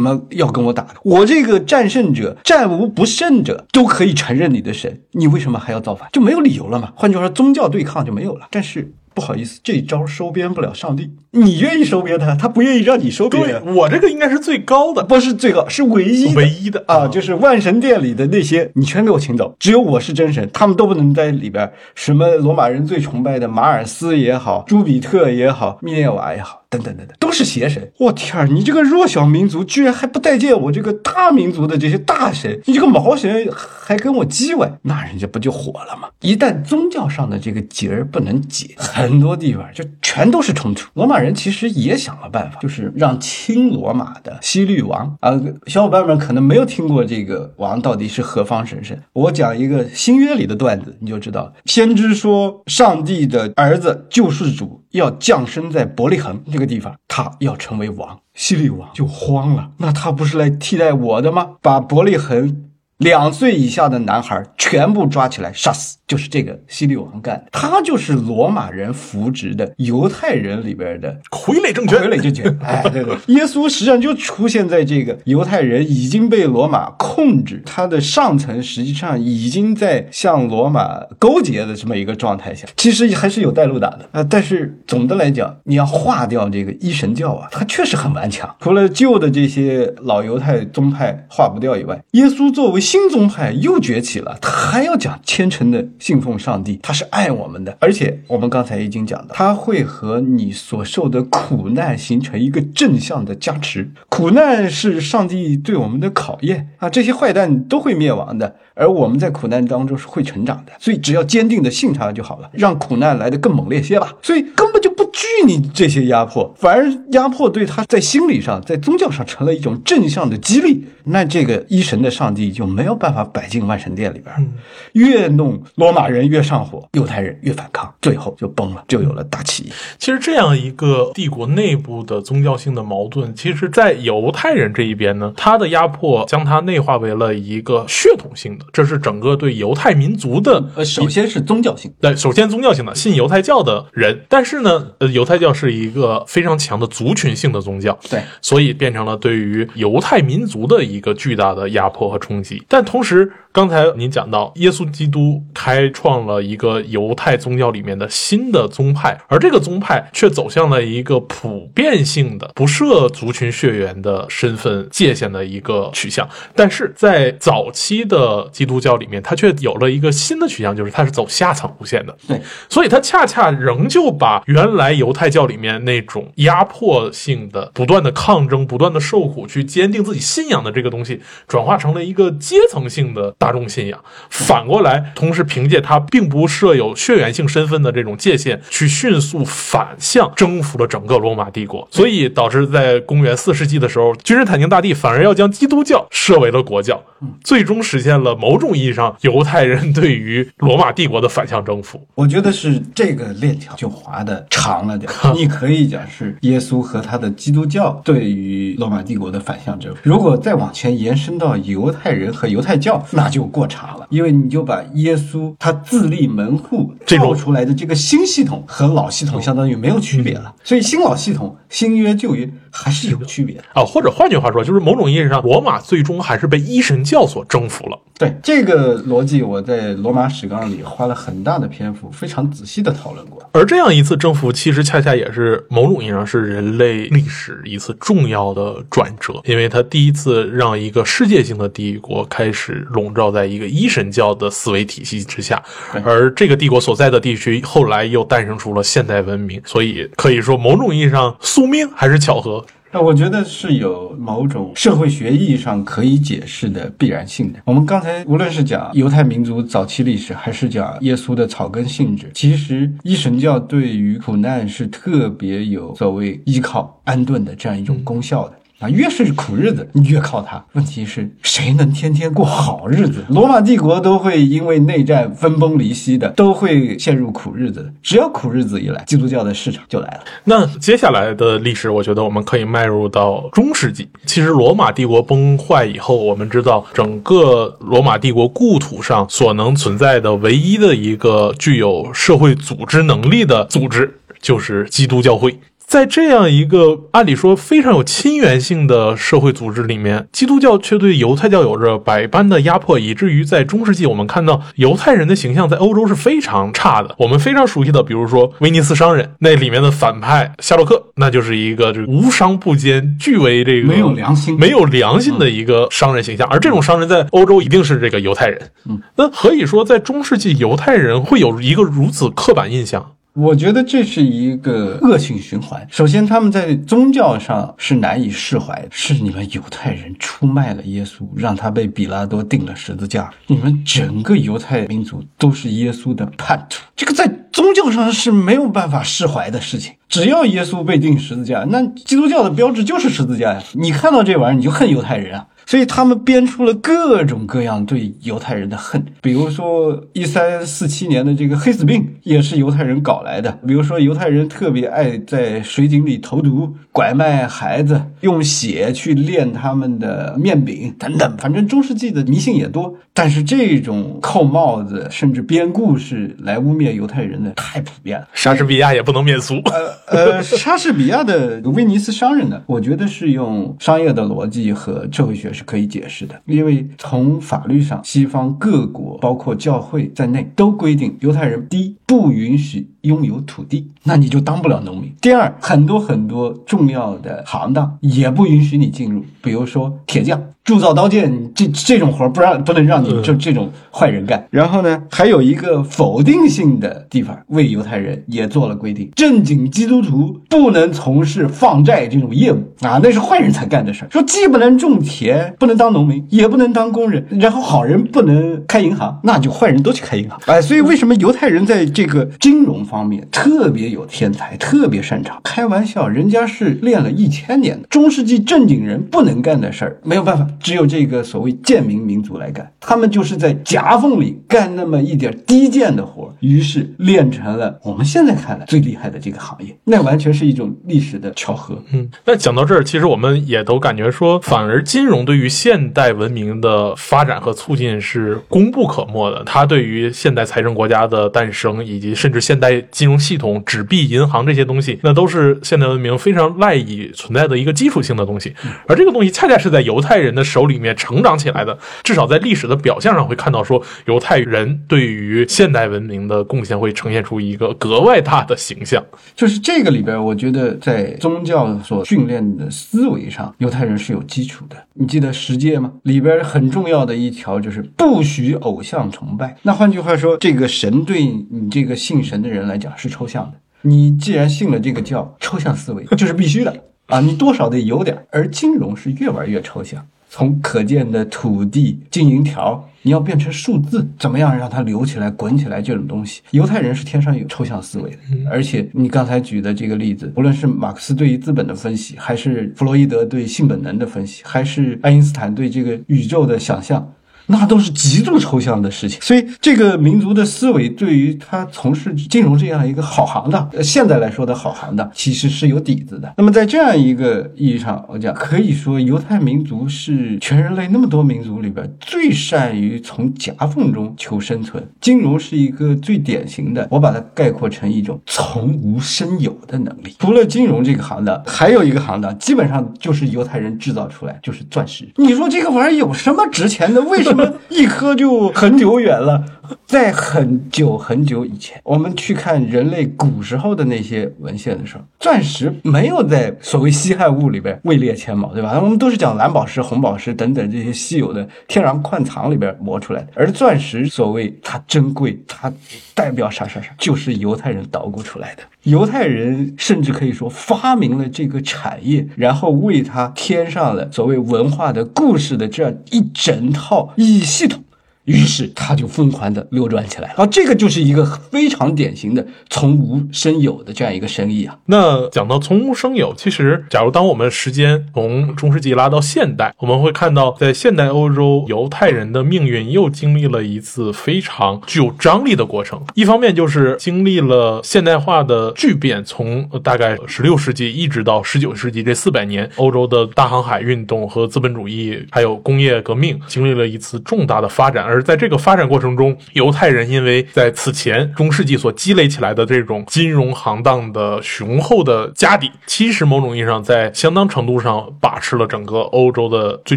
[0.00, 0.94] 么要跟我打的？
[1.02, 6.08] 我这个战胜者、战无不胜者都可以承认你的神，你为什么还要造反？
[6.12, 6.92] 就没有理由了嘛？
[6.94, 8.46] 换句话说，宗教对抗就没有了。
[8.52, 8.92] 但是。
[9.18, 11.10] 不好意思，这招收编不了上帝。
[11.32, 13.42] 你愿意收编他，他不愿意让你收编。
[13.42, 17.08] 对我这个应该是最高的，不是最高，是唯一唯一的啊！
[17.08, 21.68] 就是万神殿里的那些，你全给我请走，只有我是真神，他们都不能在里边。
[21.96, 26.62] 什么罗马人最崇拜的马尔斯也好，朱比特也好，密涅瓦也好。
[26.70, 27.92] 等等等等，都是邪神！
[27.98, 36.08] 我天儿，你这个弱小民族居然还不待见我这个大民族的这些大神，你这个毛神还跟我叽歪，那人家不就火了吗？
[36.22, 40.88] 一旦宗教上的这个结儿不能解，很多地方就全都是冲突。
[40.94, 48.98] 罗马人其实也想了办法，就是让亲罗马的西律王啊，小伙伴们可能没有听过这个王到底是何方神圣。
[49.12, 51.52] 我讲一个新约里的段子，你就知道了。
[51.66, 54.82] 先知说，上帝的儿子救世主。
[54.92, 59.72] 要降生在伯利恒这个地方，他他要成为王，西律王就慌了。
[59.78, 61.56] 那他不是来替代我的吗？
[61.60, 62.67] 把伯利恒
[62.98, 65.96] 两岁以下的男孩全部抓起来杀死。
[66.08, 71.98] 就是这个西律王干的，他就是罗马人扶植的犹太人里边的傀儡政权。
[71.98, 84.24] 傀儡政权， 哎，对对，耶稣实际上就出现在这个犹太人已经被罗马控制，他的上层实际上已经在向罗马勾结的这么一个状态下，其实还是有带路打的啊。
[84.24, 88.56] 但是总的来讲，你要化掉这个一神教啊，它确实很顽强。
[88.60, 103.90] 除了旧的这些老犹太宗派化不掉以外，耶稣作为新宗派又崛起了，他还要讲虔诚的信奉上帝，他是爱我们的，而且我们刚才已经讲到，他会和你所受的苦难形成一个正向的加持。
[104.08, 114.14] 苦难是上帝对我们的考验啊，这些坏蛋都会灭亡的，而我们在苦难当中是会成长的，所以只要坚定的信他就好了，让苦难来得更猛烈些吧。
[114.22, 120.84] 所以根本就不惧你这些压迫，反而压迫对他在心理上、在宗教上成了一种正向的激励。
[121.10, 124.52] 那这个一神的上帝就没有办法摆进万神殿里边，
[124.92, 129.72] 越弄罗马人越上火，犹太人越反抗，最后就崩了，就有了大起义。
[129.98, 152.62] 其实这样一个帝国内部的宗教性的矛盾，其实，在犹太人这一边呢，他的压迫将它内化为了一个血统性的，这是整个对犹太民族的呃，首先是宗教性，对，首先宗教性的信犹太教的人，但是呢，呃，犹太教是一个非常强的族群性的宗教，对，所以变成了对于犹太民族的一个巨大的压迫和冲击。
[152.68, 166.28] 但同时，刚才您讲到，耶稣基督开创了一个犹太宗教里面的新的宗派，而这个宗派却走向了一个普遍性的、不设族群血缘的身份界限的一个取向。
[166.54, 172.16] 但是在早期的基督教里面，它却有了一个新的取向，就是它是走下层路线的。
[172.28, 183.98] 对，所以它恰恰仍旧把原来犹太教里面那种压迫性的、不断的抗争、不断的受苦，去坚定自己信仰的这个东西，转化成了一个阶层性的大众信仰。
[184.28, 191.86] 反过来，同时凭借它并不设有血缘性身份的这种界限，去迅速反向征服了整个罗马帝国。
[191.90, 197.00] 所以导致在公元四世纪的时候，君士坦丁大帝反而要将基督教设为了国教，
[197.44, 202.04] 最终实现了某种意义上犹太人对于罗马帝国的反向征服。
[202.14, 205.08] 我觉得是这个链条就划的长了点。
[205.36, 210.00] 你可以讲是耶稣和他的基督教对于罗马帝国的反向征服。
[210.02, 220.54] 如果再往前延伸到犹太人和犹太教，那就过长了，因为你就把耶稣他自立门户这出来的这个新系统和老系统相当于没有区别了。
[220.64, 223.64] 所以新老系统、新约旧约还是有区别的。
[223.74, 227.98] 啊，或者换句话说，就是某种意义上，罗马最终还是被一神教所征服了。
[228.18, 233.40] 对这个逻辑，我在《罗马史纲》里花了很大的篇幅，非常仔细的讨论过。
[233.52, 245.62] 而这样一次征服，其实恰恰也是某种意义上是人类历史一次重要的转折，因为它第一次让一个世界性的帝国开始笼罩在一个一神教的思维体系之下，
[246.04, 252.62] 而这个帝国所在的地区后来又诞生出了现代文明，所以可以说某种意义上宿命还是巧合。
[252.90, 257.58] 那我觉得是有某种社会学意义上可以解释的必然性的。
[257.66, 268.54] 我们刚才无论是讲犹太民族早期历史，还是讲耶稣的草根性质，其实一神教对于苦难是特别有所谓依靠安顿的这样一种功效的。
[268.78, 270.64] 啊，越是苦日子，你越靠它。
[270.74, 273.24] 问题是谁能天天过好日子？
[273.28, 277.92] 罗马帝国都会因为内战分崩离析的，都会陷入苦日子。
[278.00, 280.20] 只要苦日子一来，基督教的市场就来了。
[280.44, 284.08] 那接下来的历史，我觉得我们可以迈入到中世纪。
[284.26, 295.58] 其实罗马帝国崩坏以后，我们知道整个罗马帝国故土上所能存在的唯一的一个具有社会组织能力的组织，就是基督教会。
[295.88, 307.14] 在这样一个按理说非常有亲缘性的社会组织里面，基督教却对犹太教有着百般的压迫，以至于在中世纪，我们看到犹太人的形象在欧洲是非常差的。
[307.16, 316.46] 我们非常熟悉的，比如说威尼斯商人，那里面的反派夏洛克，那就是一个这个无商不奸、巨为这个没有良心没有良心的一个商人形象。
[316.48, 318.60] 而这种商人在欧洲一定是这个犹太人。
[318.86, 323.12] 嗯，那可以说在中世纪犹太人会有一个如此刻板印象？
[323.38, 325.86] 我觉得这是一个恶性循环。
[325.88, 333.30] 首先，他们在宗教上是难以释怀，是你们犹太人出卖了耶稣，让他被比拉多钉了十字架。
[333.46, 339.94] 你们整个犹太民族都是耶稣的叛徒，这个在宗教上是没有办法释怀的事情。
[340.08, 343.62] 只要耶稣被钉十字架，那基督教的标志就是十字架呀。
[343.74, 345.46] 你看到这玩意儿，你就恨犹太人啊。
[345.68, 353.52] 所以他们编出了各种各样对犹太人的恨，比如说一三四七年的这个黑死病也是犹太人搞来的。
[353.66, 361.36] 比如说犹太人特别爱在水井里投毒、拐卖孩子，用血去炼他们的面饼等等。
[361.38, 368.26] 反正中世纪的迷信也多，但是这种扣帽子甚至编故事来污蔑犹太人的太普遍了。
[368.32, 369.62] 莎士比亚也不能免俗。
[369.66, 385.12] 呃呃， 莎士比亚的威尼斯商人呢，我觉得是用商业的逻辑和社会学是可以解释的，因为从法律上，西方各国包括教会在内都规定，犹太人第一不允许拥有土地，那你就当不了农民。
[385.20, 390.42] 第二，很多很多重要的行当也不允许你进入，比如说铁匠。
[390.68, 394.46] 铸造刀剑这这种活不让不能让你就这种坏人干。
[394.50, 404.08] 然后呢，还有一个否定性的地方，为犹太人也做了规定：正经基督徒不能从事放债这种业务啊，那是坏人才干的事儿。
[404.10, 410.38] 说既不能种田，不能当农民，也不能当工人，然后好人不能开银行，那就坏人都去开银行。
[410.44, 415.40] 哎，所以为什么犹太人在这个金融方面特别有天才，特别擅长？
[415.42, 420.46] 开玩笑，人家是练了一千年的中世纪正经人不能干的事儿，没有办法。
[420.60, 429.76] 只有这个所谓贱民民族来干，他们就是在夹缝里干那么一点低贱的活，于是练成了我们现在看来最厉害的这个行业。
[429.84, 431.80] 那完全是一种历史的巧合。
[431.92, 439.44] 嗯，那讲到这儿，其实我们也都感觉说，反而金融对于现代文明的发展和促进是功不可没的。
[439.44, 448.52] 它对于现代财政国家的诞生，以及甚至现代金融系统、纸币银行这些东西，那都是现代文明非常赖以存在的一个基础性的东西。
[448.88, 450.44] 而这个东西恰恰是在犹太人的。
[450.48, 459.04] 手里面成长起来的，至少在历史的表象上会看到，说犹太人对于现代文明的贡献会呈现出一个格外大的形象。
[459.36, 464.76] 就是这个里边，我觉得在宗教所训练的思维上，犹太人是有基础的。
[464.94, 465.92] 你记得十诫吗？
[466.04, 469.56] 里边很重要的一条就是不许偶像崇拜。
[469.62, 473.58] 那换句话说，这个神对你这个信神的人来讲是抽象的。
[473.82, 478.26] 你既然信了这个教，抽象思维就是必须的啊，你多少得有点。
[478.30, 480.04] 而金融是越玩越抽象。
[480.28, 485.80] 从可见的土地、经营条，你要变成数字，怎么样让它流起来、滚起来？
[485.80, 488.18] 这种东西，犹太人是天生有抽象思维的。
[488.50, 497.12] 而且你刚才举的这个例子，无论是马克思对于资本的分析，还是弗洛伊德对性本能的分析，还是爱因斯坦对这个宇宙的想象。
[497.50, 506.30] 那都是极度抽象的事情，所以这个民族的思维对于他从事金融这样一个好行当，现在来说的好行当，其实是有底子的。
[506.36, 514.86] 那么在这样一个意义上，我讲可以说，犹太民族是全人类那么多民族里边最善于从夹缝中求生存。
[515.00, 520.14] 金融是一个最典型的，我把它概括成一种从无生有的能力。
[520.18, 525.08] 除了金融这个行当，还有一个行当，基本上就是犹太人制造出来，就是钻石。
[525.16, 527.00] 你说这个玩意儿有什么值钱的？
[527.00, 527.37] 为什么？
[527.68, 529.42] 一颗就很久远了，
[529.86, 538.78] 在很久很久以前，我们去看人类古时候的那些文献的时候，钻石没有在所谓稀罕物里边位列前茅，对吧？
[538.82, 545.72] 我们都是讲蓝宝石、红宝石等等这些稀有的天然矿藏里边磨出来的，而钻石所谓它珍贵，它
[546.14, 548.62] 代表啥啥啥，就是犹太人捣鼓出来的。
[548.84, 557.82] 犹太人甚至可以说发明了这个产业，然后为它添上了所谓文化的故事的这样一整套意义系统。
[558.28, 564.78] 于是他就疯狂的流转起来，啊，这个就是一个非常典型的从无生有的这样一个生意啊。
[564.84, 575.98] 那讲到从无生有，其实假如当我们时间从中世纪拉到现代，我们会看到，在现代欧洲，犹太人的命运又经历了一次非常具有张力的过程。
[576.14, 599.96] 一方面就是经历了现代化的巨变，从大概十六世纪一直到十九世纪这四百年，欧洲的大航海运动和资本主义还有工业革命经历了一次重大的发展，而而在这个发展过程中，犹太人因为在此前中世纪所积累起来的这种金融行当的雄厚的家底，其实某种意义上在相当程度上把持了整个欧洲的最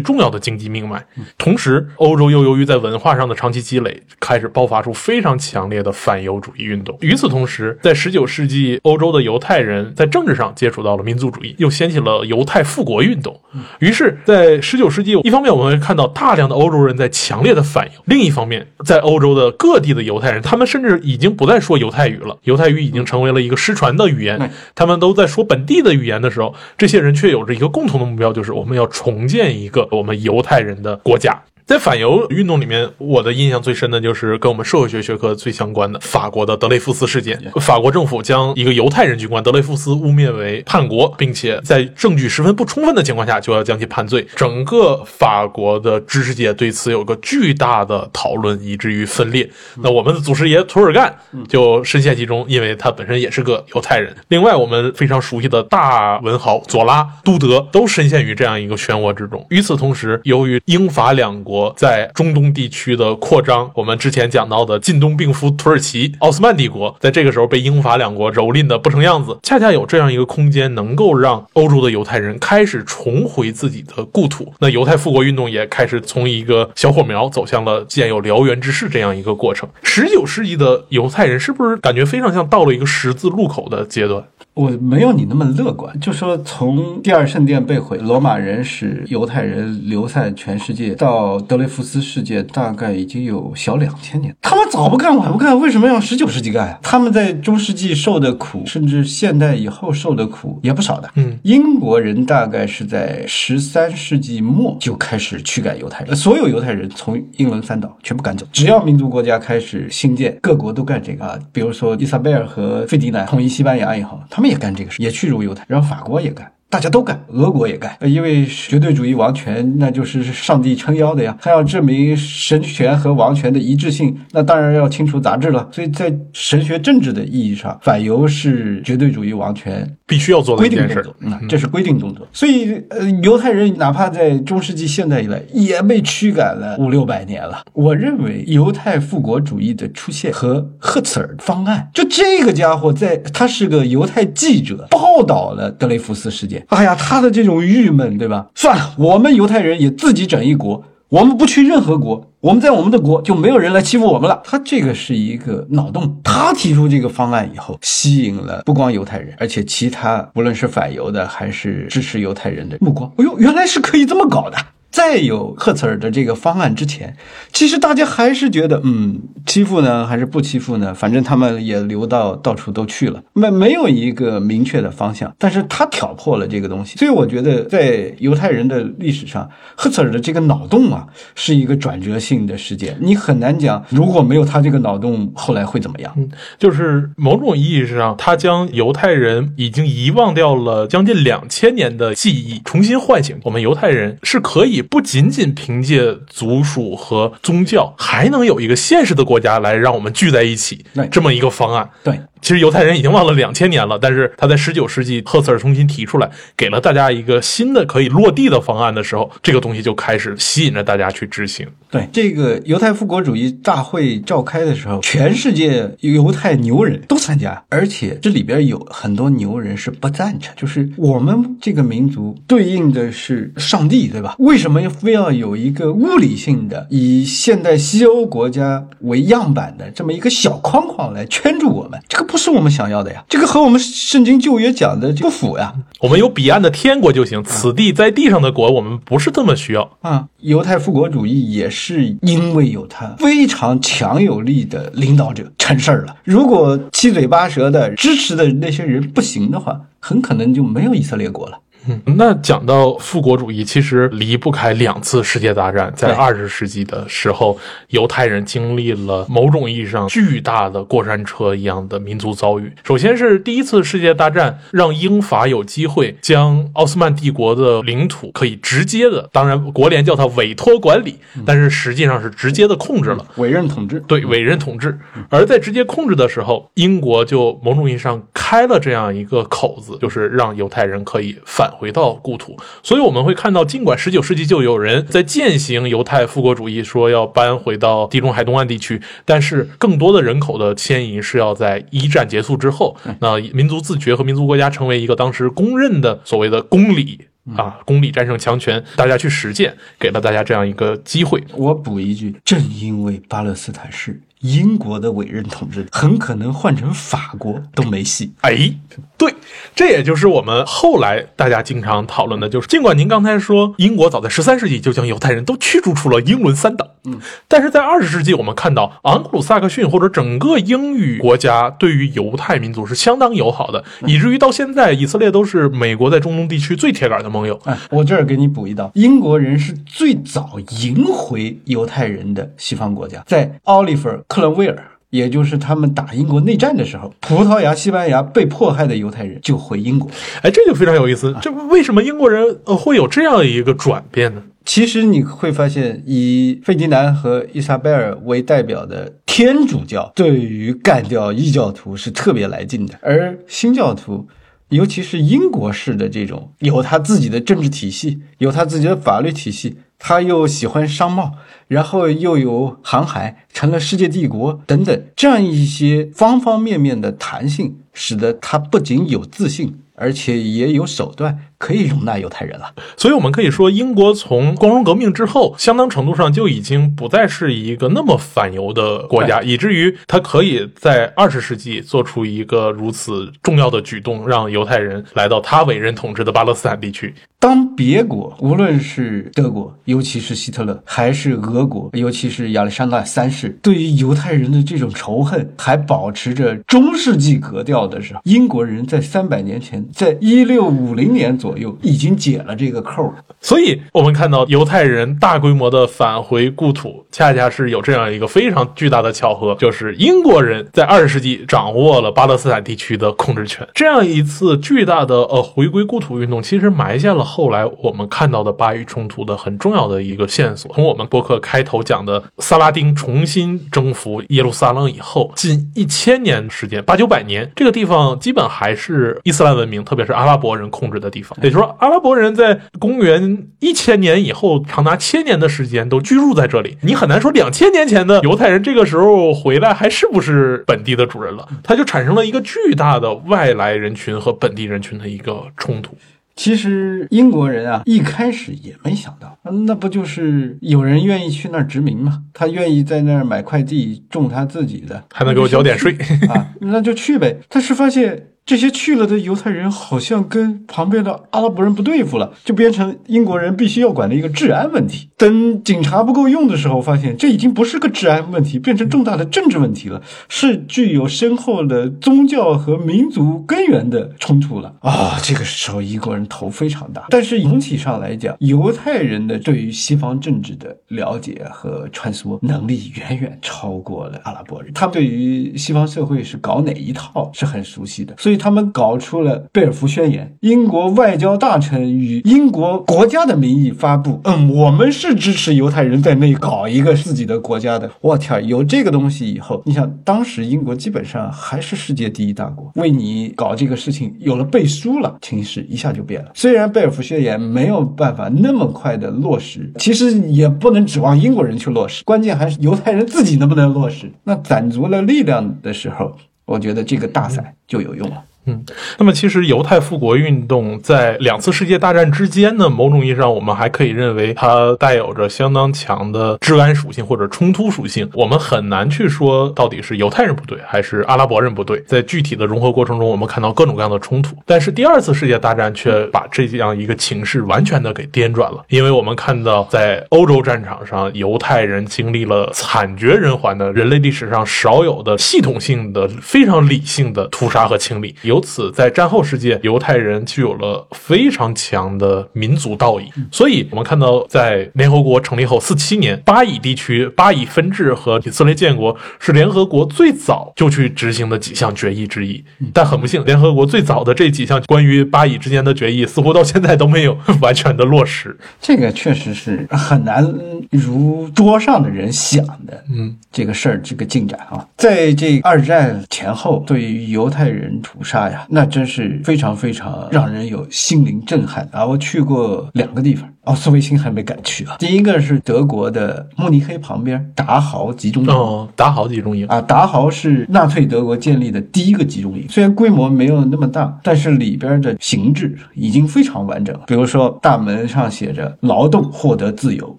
[0.00, 1.04] 重要的经济命脉。
[1.36, 6.96] 同时，欧洲又由于在文化上的长期积累，开始爆发出非常强烈的反犹主义运动。
[7.00, 13.40] 与此同时，在十九世纪，欧洲的犹太人在政治上接触到了民族主义，又掀起了犹太复国运动。
[13.80, 17.92] 于是，在十九世纪，一方面我们会看到大量的欧洲人在强烈的反犹。
[18.12, 24.50] 另一方面，在欧洲的各地的犹太人，他们甚至已经不再说犹太语了，犹太语已经成为了一个失传的语言。
[24.74, 31.42] 他们都在说本地的语言的时候，这些人却有着一个共同的目标，就是我们要重建一个我们犹太人的国家。
[31.66, 37.40] 在反犹运动里面，我的印象最深的就是跟我们社会学学科最相关的法国的德雷福斯事件。
[37.60, 44.26] 法国政府将一个犹太人军官德雷福斯污蔑为叛国，并且在证据十分不充分的情况下就要将其判罪。
[44.36, 49.48] 整个法国的知识界对此有个巨大的讨论，以至于分裂。
[49.76, 51.16] 那我们的祖师爷图尔干
[51.48, 54.14] 就深陷其中，因为他本身也是个犹太人。
[54.28, 59.46] 另外，我们非常熟悉的大文豪左拉、都德都深陷于这样一个漩涡之中。
[59.50, 63.70] 与此同时，由于英法两国国在中东地区的扩张。
[63.74, 74.50] 我们之前讲到的近东病夫土耳其奥斯曼帝国，在这个时候被英法两国蹂躏的不成样子，恰恰有这样一个空间，能够让欧洲的犹太人开始重回自己的故土。
[74.60, 79.68] 那犹太复国运动也开始从一个小火苗走向了建有燎原之势这样一个过程。
[79.82, 84.24] 十九世纪的犹太人是不是感觉非常像到了一个十字路口的阶段？
[84.54, 94.36] 我没有你那么乐观，就说从第二圣殿被毁，罗马人使犹太人流散全世界，到德雷福斯事件，大概已经有小两千年。
[94.42, 96.78] 他们早不干晚不干，为什么要十九世纪干呀？
[96.82, 101.08] 他们在中世纪受的苦，甚至现代以后受的苦也不少的。
[101.14, 111.38] 嗯，英国人大概是在十三世纪末就开始驱赶犹太人，所有犹太人从英伦三岛全部赶走，只要民族国家开始兴建，各国都干这个啊。
[111.52, 116.52] 比如说伊莎贝尔和费迪南统一西班牙以后，他们也干这个事，也去入犹太，然后法国也干。
[116.72, 121.36] 大家都干，俄国也干，因为绝对主义王权那就是上帝撑腰的呀。
[121.38, 125.68] 他要证明神权和王权的一致性，那当然要清除杂质了。
[125.70, 131.38] 所以在神学政治的意义上，反犹是绝对主义王权必须要做的规一件事定动作，。
[131.42, 132.26] 嗯，这是规定动作。
[132.32, 137.62] 所以，呃，犹太人哪怕在中世纪现代以来，也被驱赶了五六百年了。
[137.74, 146.61] 我认为犹太复国主义的出现和赫茨尔方案，就这个家伙在，他是个犹太记者，报道了德雷福斯事件。
[146.68, 148.46] 哎呀，他的这种郁闷，对吧？
[148.54, 150.84] 算了，我们犹太人也自己整一国。
[151.08, 154.40] 我们不去任何国，我们在我们的国就没有人来欺负我们了。
[154.42, 156.18] 他这个是一个脑洞。
[156.24, 163.12] 他提出这个方案以后，吸引了不光犹太人，而且其他无论是反犹的还是支持犹太人的目光。
[163.18, 164.56] 哎呦，原来是可以这么搞的。
[164.92, 167.16] 在有赫茨尔的这个方案之前，
[167.52, 170.92] 其实大家还是觉得，嗯，欺负呢还是不欺负呢？
[170.92, 175.34] 反正他们也流到到处都去了，没没有一个明确的方向。
[175.38, 182.96] 但是他挑破了这个东西，所以我觉得在犹太人的历史上，赫茨尔的这个脑洞啊，是一个转折性的事件。
[183.00, 186.14] 你很难讲，如果没有他这个脑洞，后来会怎么样？
[186.58, 193.38] 就是某种意义上，他将犹太人已经遗忘掉了将近两千年的记忆重新唤醒。
[193.44, 201.88] 我们犹太人是可以不仅仅凭借族属和宗教，还能有一个现实的国家来让我们聚在一起，这么一个方案。
[202.02, 211.66] 对，其实犹太人已经忘了两千年了，但是他在十九世纪赫茨尔重新提出来，给了大家一个新的可以落地的方案的时候，这个东西就开始吸引着大家去执行。
[211.88, 224.34] 对这个犹太复国主义大会召开的时候，全世界犹太牛人都参加，而且这里边有很多牛人是不赞成，就是我们这个民族对应的是上帝，对吧？
[224.38, 232.00] 为什么非要有一个物理性的以现代西欧国家为样板的这么一个小框框来圈住我们？
[232.08, 235.74] 这个不是我们想要的呀，这个和我们圣经旧约讲的不符呀。
[236.00, 239.98] 我们有彼岸的天国就行，此地在地上的国，我们不是这么需要。
[240.00, 246.16] 啊，犹太复国主义也是因为有他非常强有力的领导者成事儿了。
[246.24, 251.58] 如果七嘴八舌的支持的那些人不行的话，很可能就没有以色列国了。
[251.88, 255.92] 嗯，那讲到复国主义，其实离不开两次世界大战。
[255.96, 257.58] 在对二十世纪的时候，
[257.88, 262.72] 犹太人经历了某种意义上巨大的过山车一样的民族遭遇。
[262.84, 273.26] 首先是第一次世界大战，让英法有机会将奥斯曼帝国的领土可以直接的，当然国联叫它委托管理，但是实际上是直接的控制了。
[273.36, 282.56] 委任统治，对委任统治，而在直接控制的时候，英国就某种意义上开了这样一个口子，就是让犹太人可以返回到故土。
[282.82, 297.20] 所以我们会看到，尽管十九世纪就有人在践行犹太复国主义，说要搬回到地中海东岸地区，但是更多的人口的迁移是要在一战结束之后，那民族自觉和民族国家成为一个当时公认的所谓的公理。
[297.56, 301.42] 啊，公理战胜强权，大家去实践，给了大家这样一个机会。
[301.56, 308.32] 我补一句，正因为巴勒斯坦是英国的委任统治，很可能换成法国都没戏。
[308.42, 308.74] 哎，
[309.16, 309.34] 对，
[309.74, 327.58] 这也就是我们后来大家经常讨论的，就是尽管您刚才说英国早在十三世纪就将犹太人都驱逐出了英伦三岛，嗯，但是在二十世纪，我们看到昂克鲁萨克逊或者整个英语国家对于犹太民族是相当友好的，以至于到现在，以色列都是美国在中东地区最铁杆的盟友。
[327.64, 340.10] 哎，我这儿给你补一刀，英国人是最早迎回犹太人的西方国家，在奥利弗·克伦威尔，也就是他们打英国内战的时候，葡萄牙、西班牙被迫害的犹太人就回英国。
[340.40, 344.42] 哎，这就非常有意思，这为什么英国人呃会有这样一个转变呢？
[344.64, 354.26] 其实你会发现，以费迪南和伊莎贝尔为代表的天主教，对于干掉异教徒是特别来劲的，而新教徒。
[354.70, 361.34] 尤其是英国式的这种有他自己的政治体系，有他自己的法律体系，他又喜欢商贸，
[361.68, 371.38] 然后又有航海，成了世界帝国等等，这样一些方方面面的弹性，使得他不仅有自信，而且也有手段。
[371.62, 387.14] 可以容纳犹太人了，所以我们可以说，英国从光荣革命之后，相当程度上就已经不再是一个那么反犹的国家，以至于他可以在二十世纪做出一个如此重要的举动，让犹太人来到他委任统治的巴勒斯坦地区。
[387.38, 401.51] 当别国，无论是德国，尤其是希特勒，还是俄国，尤其是亚历山大三世，对于犹太人的这种仇恨还保持着中世纪格调的时候，英国人在三百年前，在一六五零年左。
[401.52, 413.68] 左右已经解了这个扣，所以我们看到犹太人大规模的返回故土，恰恰是有这样一个非常巨大的巧合，就是英国人在二十世纪掌握了巴勒斯坦地区的控制权。
[413.74, 420.72] 这样一次巨大的呃回归故土运动，其实埋下了后来我们看到的巴以冲突的很重要的一个线索。
[420.74, 431.38] 从我们博客开头讲的萨拉丁重新征服耶路撒冷以后，近一千年时间，八九百年，这个地方基本还是伊斯兰文明，特别是阿拉伯人控制的地方。
[431.42, 436.76] 也就是说，阿拉伯人在公元一千年以后，长达千年的时间都居住在这里。
[436.82, 441.48] 你很难说两千年前的犹太人这个时候回来还是不是本地的主人了。
[441.62, 445.96] 他就产生了一个巨大的外来人群和本地人群的一个冲突。
[446.34, 452.22] 其实英国人啊，一开始也没想到，那不就是有人愿意去那儿殖民吗？
[452.32, 455.94] 他愿意在那儿买块地种他自己的，还能给我交点税
[456.30, 457.38] 啊，那就去呗。
[457.48, 458.28] 但是发现。
[458.44, 465.08] 这些去了的犹太人好像跟旁边的阿拉伯人不对付了，就变成英国人必须要管的一个治安问题。
[465.16, 475.20] 等警察不够用的时候，发现这已经不是个治安问题，变成重大的政治问题了，是具有深厚的宗教和民族根源的冲突了啊！
[475.22, 477.06] 这个时候，英国人头非常大。
[477.10, 488.31] 但是总体上来讲，犹太人的对于西方政治的了解和穿梭能力远远超过了阿拉伯人，他们对于西方社会是搞哪一套是很熟悉的，所以。
[488.36, 494.20] 他们搞出了贝尔福宣言，英国外交大臣与英国国家的名义发布。
[494.24, 497.90] 嗯，我们是支持犹太人在内搞一个自己的国家的。
[498.00, 506.30] 我天，有这个东西以后，你想，当时英国基本上还是世界第一大国，为你搞这个事情有了背书了，情势一下就变了。
[506.34, 514.10] 虽然贝尔福宣言没有办法那么快的落实，其实也不能指望英国人去落实，关键还是犹太人自己能不能落实。
[514.24, 516.16] 那攒足了力量的时候。
[516.52, 518.22] 我觉得这个大赛就有用了。
[518.46, 518.64] 嗯，
[518.98, 528.08] 那么其实犹太复国运动在两次世界大战之间呢，某种意义上我们还可以认为它带有着相当强的治安属性或者冲突属性。
[528.14, 531.80] 我们很难去说到底是犹太人不对还是阿拉伯人不对。
[531.86, 534.36] 在具体的融合过程中，我们看到各种各样的冲突。
[534.44, 548.14] 但是第二次世界大战却把这样一个情势完全的给颠转了，因为我们看到在欧洲战场上，犹太人经历了惨绝人寰的人类历史上少有的系统性的、非常理性的屠杀和清理。
[548.32, 553.04] 由此，在战后世界，犹太人具有了非常强的民族道义。
[553.30, 562.42] 所以，我们看到，在联合国成立后四七年，巴以地区、巴以分治和以色列建国是联合国最早就去执行的几项决议之一。
[562.72, 568.34] 但很不幸，联合国最早的这几项关于巴以之间的决议，似乎到现在都没有 完全的落实。
[568.62, 570.26] 这个确实是很难
[570.70, 572.82] 如桌上的人想的。
[572.90, 578.21] 嗯，这个事儿，这个进展啊，在这二战前后，对于犹太人屠杀。
[578.22, 581.84] 哎呀，那真是非常非常让人有心灵震撼啊！
[581.84, 584.76] 我去过两个地方，奥斯维辛还没敢去啊。
[584.78, 596.78] 第一个是德国的慕尼黑旁边达豪集中营，哦，达豪集中营啊，达豪是纳粹德国建立的第一个集中营，虽然规模没有那么大，但是里边的形制已经非常完整。
[596.86, 599.98] 比如说大门上写着“劳动获得自由”，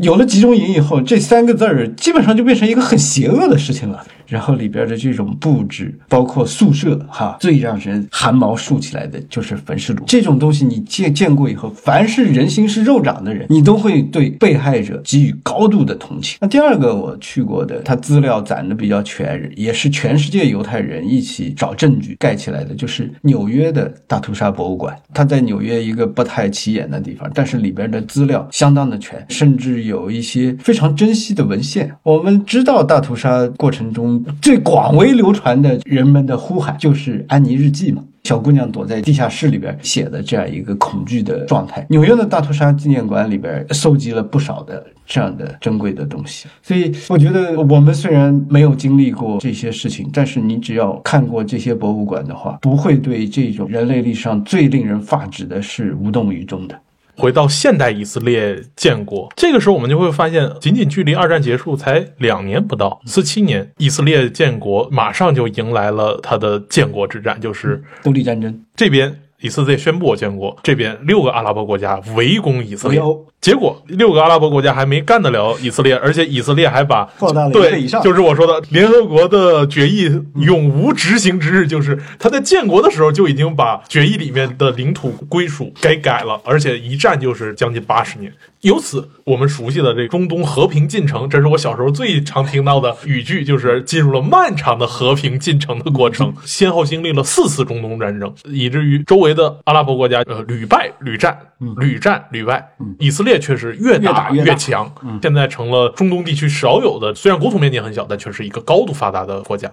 [0.00, 4.04] 有了集中营以后，这三个字儿基本上就变成一个很邪恶的事情了。
[4.26, 10.02] 然后里边的这种布置，包括宿舍，哈，最让人汗毛竖起来的就是焚尸炉。
[10.06, 16.38] 这种东西你见见过以后，凡是人心是肉长的人，你都会对被害者给予高度的同情。
[16.40, 24.96] 那第二个我去过的，他资料攒的比较全，也是全世界犹太人一起找证据盖起来的，就是纽约的大屠杀博物馆。
[25.12, 31.94] 它在纽约一个不太起眼的地方，但是里边的资料相当的全，甚至有一些非常珍惜的文献。
[32.02, 34.02] 我们知道大屠杀过程中。
[34.40, 41.86] 最广为流传的人们的呼喊就是安妮日记嘛，小姑娘躲在地下室里边写的这样一个恐惧的状态。
[41.88, 56.78] 纽约的大屠杀纪念馆里边收集了不少的这样的珍贵的东西，所以我觉得我们虽然没有经历过这些事情，但是你只要看过这些博物馆的话，不会对这种人类历史上最令人发指的事无动于衷的。
[57.22, 59.32] 回到现代以色列建国。
[59.36, 68.60] 这个时候，我们就会发现，仅仅距离二战结束才两年不到，四七年以色列建国，马上就迎来了他的建国之战，就是独立战争。
[68.74, 73.00] 这边以色列宣布我建国，这边六个阿拉伯国家围攻以色列。
[73.40, 88.32] 结果六个阿拉伯国家还没干得了以色列，而且以色列还把放大了对以，上就是我说的联合国的决议永无执行之日，就是他在建国的时候就已经把决议里面的领土归属给改了，而且一战就是将近八十年。
[88.60, 101.38] 由此，我们熟悉的这中东和平进程，这是我小时候最常听到的语句，就是进入了漫长的和平进程的过程，先后经历了四次中东战争，以至于周围的阿拉伯国家呃屡败屡战，
[101.78, 104.90] 屡战屡败，以色列却是越打越强，
[105.22, 109.70] 现在成了中东地区少有的，虽然国土面积很小，但却是一个高度发达的国家。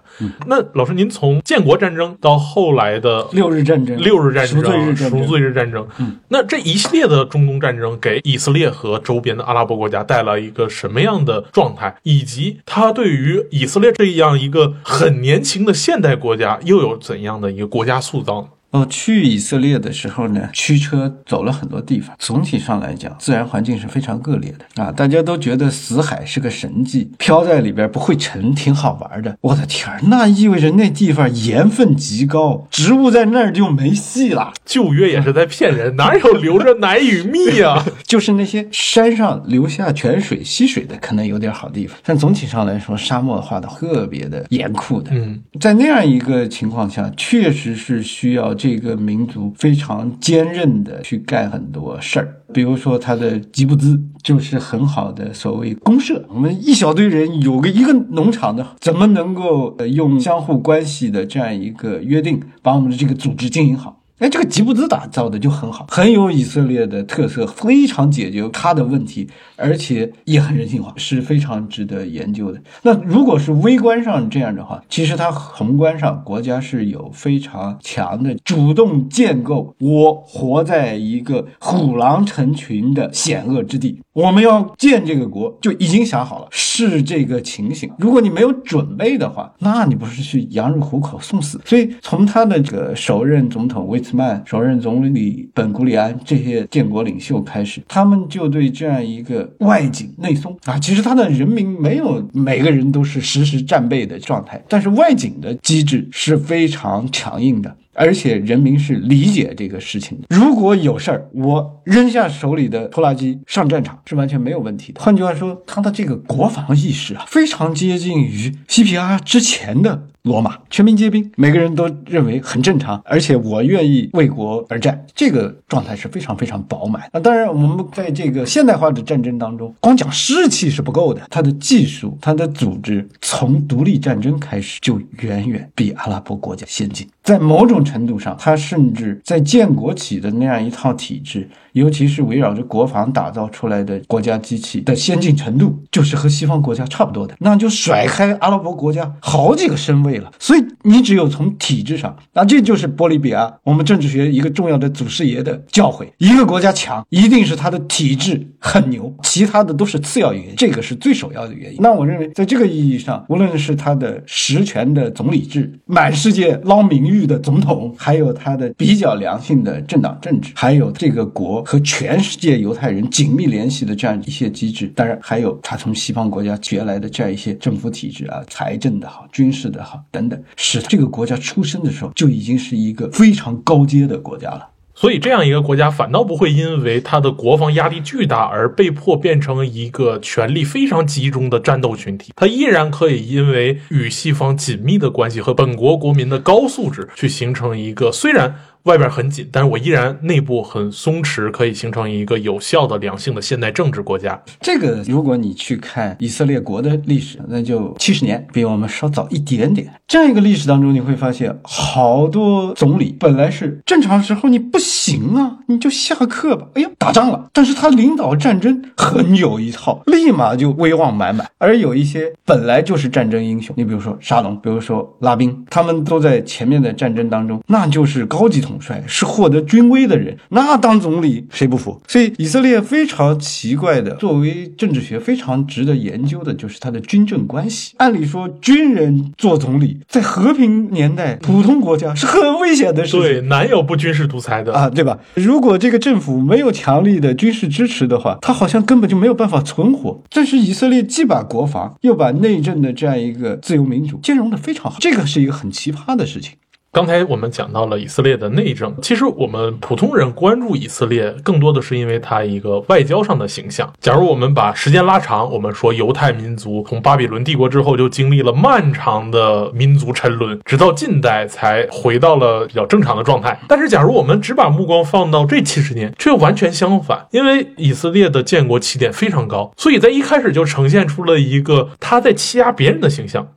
[0.47, 5.87] 那老师，您从建国战争到后来的六日战争、六日战争、赎罪日战争，赎罪日战争，
[6.27, 18.79] 那这一系列的中东战争给以色列和周边的阿拉伯国家带来一个什么样的状态，以及它对于以色列这样一个很年轻的现代国家又有怎样的一个国家塑造呢？
[18.79, 22.15] 哦，去以色列的时候呢，驱车走了很多地方。
[22.19, 24.91] 总体上来讲，自然环境是非常恶劣的啊！
[24.91, 29.35] 大家都觉得死海是个神迹，漂在里边不会沉，挺好玩的。
[29.41, 34.53] 我的天儿，那意味着那地方盐分极高，植物在那儿就没戏了。
[34.65, 45.09] 旧约也是在骗人，哪有留着奶与蜜呀、 就是那些山上留下泉水、溪水的，可能有点好地方，但总体上来说，沙漠化的特别的严酷的。
[45.13, 52.35] 嗯，在那样一个情况下，确实是需要这个民族非常坚韧的去干很多事儿。
[52.53, 56.25] 比如说，他的吉布兹就是很好的所谓公社。
[56.27, 63.98] 我们一小堆人有个一个农场的，怎么能够呃用相互关系的这样一个约定，把我们的这个组织经营好？
[64.19, 72.61] 哎，这个吉布兹打造的就很好，很有以色列的特色，非常解决他的问题，而且也很人性化，是非常值得研究的。
[72.81, 79.73] 那如果是微观上这样的话，其实它宏观上国家是有非常强的主动建构。
[79.79, 87.89] 我活在一个虎狼成群的险恶之地，我们要建这个国，就已经想好了是这个情形。
[87.97, 91.57] 如果你没有准备的话，那你不是去羊入虎口送死？
[91.63, 107.73] 所以从他的这个首任总统维茨曼、首任总理本古里安这些建国领袖开始，他们就对这样一个外紧内松啊，其实他的人民没有每个人都是实时战备的状态，但是外紧的机制是非常强硬的。
[107.99, 110.27] 而且人民是理解这个事情的。
[110.29, 115.01] 如果有事儿，我扔下手里的拖拉机上战场是完全没有问题的。
[115.01, 127.09] 换句话说，他的这个国防意识啊，非常接近于西皮阿之前的罗马，全民皆兵，每个人都认为很正常，而且我愿意为国而战，这个状态是非常非常饱满。
[127.11, 137.07] 那当然，我们在这个现代化的战争当中，光讲士气是不够的，它的技术、它的组织，从独立战争开始就远远比阿拉伯国家先进。
[137.23, 150.31] 在某种程度上，它甚至在建国起的那样一套体制，尤其是围绕着国防打造出来的国家机器的先进程度，就是和西方国家差不多的，那就甩开阿拉伯国家好几个身位了。
[150.39, 161.77] 所以你只有从体制上，那这就是波利比亚我们政治学一个重要的祖师爷的教诲：一个国家强，一定是它的体制很牛，其他的都是次要原因，这个是最首要的原因。
[161.81, 184.67] 那我认为，在这个意义上，无论是它的实权的总理制，满世界捞名誉的总统，还有它的比较良性的政党政治，还有这个国和全世界犹太人紧密联系的这样一些机制，当然还有他从西方国家学来的这样一些政府体制啊，财政的好，军事的好等等，使这个国家出生的时候就已经是一个非常高阶的国家了。
[184.95, 198.53] 所以这样一个国家反倒不会因为它的国防压力巨大而被迫变成一个权力非常集中的战斗群体，它依然可以因为与西方紧密的关系和本国国民的高素质去形成一个虽然。
[198.83, 204.41] 外边很紧，但是我依然内部很松弛，可以形成一个有效的、良性的现代政治国家。
[204.61, 209.91] 这个，如果你去看以色列国的历史，那就七十年，比我们稍早一点点。
[210.07, 216.67] 这样一个历史当中，你会发现好多总理本来是正常时候你不行啊，你就下课吧。
[216.73, 221.47] 哎呀，打仗了，但是他领导战争很有一套，立马就威望满满。
[221.57, 231.99] 而有一些本来就是战争英雄，你比如说沙龙，比如说拉宾，他们都在前面的战争当中，那就是高级统帅，是获得军威的人，那当总理谁不服？
[232.07, 237.93] 所以以色列非常奇怪的，作为政治学非常值得研究的，就是它的军政关系。
[237.97, 243.21] 按理说，军人做总理，在和平年代、普通国家是很危险的事情。
[243.21, 244.89] 对，难有不军事独裁的啊？
[244.89, 245.17] 对吧？
[245.33, 250.21] 如果这个政府没有强力的军事支持的话，他好像根本就没有办法存活。
[250.29, 256.53] 但是以色列既把国防又把内政的这样一个自由民主兼容的非常好，这个是一个很奇葩的事情。
[256.91, 263.93] 刚才我们讲到了以色列的内政，其实我们普通人关注以色列，更多的是因为它一个外交上的形象。
[264.01, 273.59] 假如我们把时间拉长，我们说犹太民族从巴比伦帝国之后就经历了漫长的民族沉沦，直到近代才回到了比较正常的状态。
[273.67, 283.47] 但是，假如我们只把目光放到这七十年，却完全相反，因为以色列的建国起点非常高，所以在一开始就呈现出了一个他在欺压别人的形象，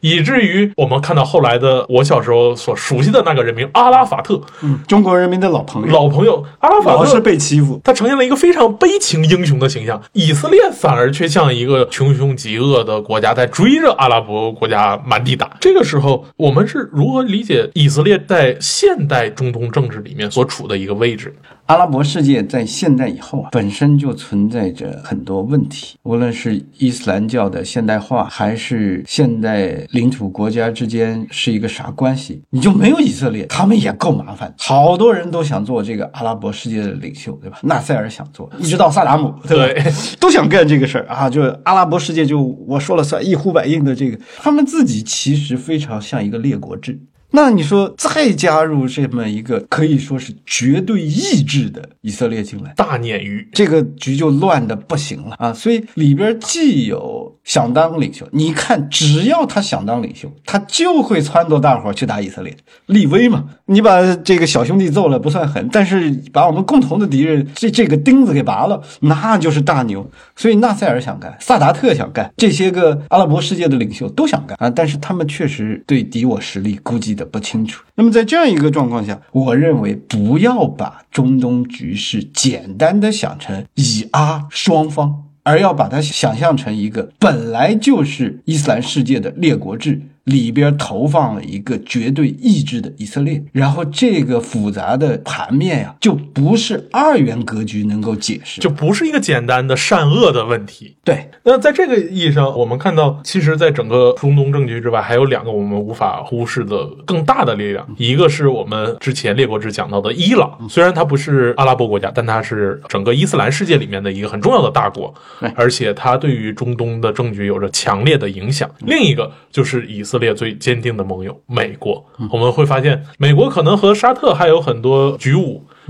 [0.00, 2.76] 以至于我们看到后来的我小时候所。
[2.80, 10.00] 熟悉的那个人名阿拉法特，嗯，中国人民的老朋友，老朋友阿拉法特是被欺负，他呈现了一个非常悲情英雄的形象。
[10.12, 15.58] 以色列反而却像一个穷凶极恶的国家，在追着阿拉伯国家满地打。
[15.60, 21.34] 这个时候，我们是如何理解以色列在现代中东政治里面所处的一个位置？
[21.66, 29.59] 阿拉伯世界在现代以后啊，本身就存在着很多问题，无论是伊斯兰教的现代化，还是现代
[29.90, 34.54] 领土国家之间是一个啥关系，你就没有以色列，他们也够麻烦。
[34.58, 37.58] 好多人都想做这个阿拉伯世界的领袖，对吧？
[37.62, 39.90] 纳赛尔想做，一直到萨达姆，对吧？
[40.20, 47.00] 都想干这个事儿啊，就阿拉伯世界就我说了算，一呼百应的这个，他们自己其实非常像一个列国制。
[47.32, 55.52] 那你说再加入这么一个可以说是绝对意志的以色列进来，大鲶鱼，这个局就乱的不行了啊！
[55.52, 62.54] 所以里边既有想当领袖，你看只要他想当领袖，他就会撺掇大伙去打以色列，
[62.86, 63.44] 立威嘛。
[63.64, 70.08] 你把这个小兄弟揍了不算狠，但是把我们共同的敌人这这个钉子给拔了，那就是大牛。
[70.36, 74.68] 所以纳赛尔想干，萨达特想干，这些个阿拉伯世界的领袖都想干啊！
[74.68, 77.26] 但是他们确实对敌我实力估计的。
[77.30, 77.84] 不清楚。
[77.94, 90.00] 那么在这样一个状况下，我认为不要把中东局势简单的想成以阿双方，而要把它想象成一个本来就是伊斯兰世界的列国制。
[90.24, 100.96] 里边投放了一个绝对意志的以色列，然后这个复杂的盘面呀，就不是二元格局能够解释，就不是一个简单的善恶的问题。
[101.02, 115.12] 对，那在这个意义上，我们看到，其实，在整个中东政局之外，还有两个我们无法忽视的更大的力量，一个是我们之前列国志讲到的伊朗，虽然它不是阿拉伯国家，但它是整个伊斯兰世界里面的一个很重要的大国，
[115.56, 118.70] 而且它对于中东的政局有着强烈的影响。
[118.80, 120.04] 另一个就是以。
[120.10, 125.36] 以色列最坚定的盟友美国，我们会发现，美国可能和沙特还有很多局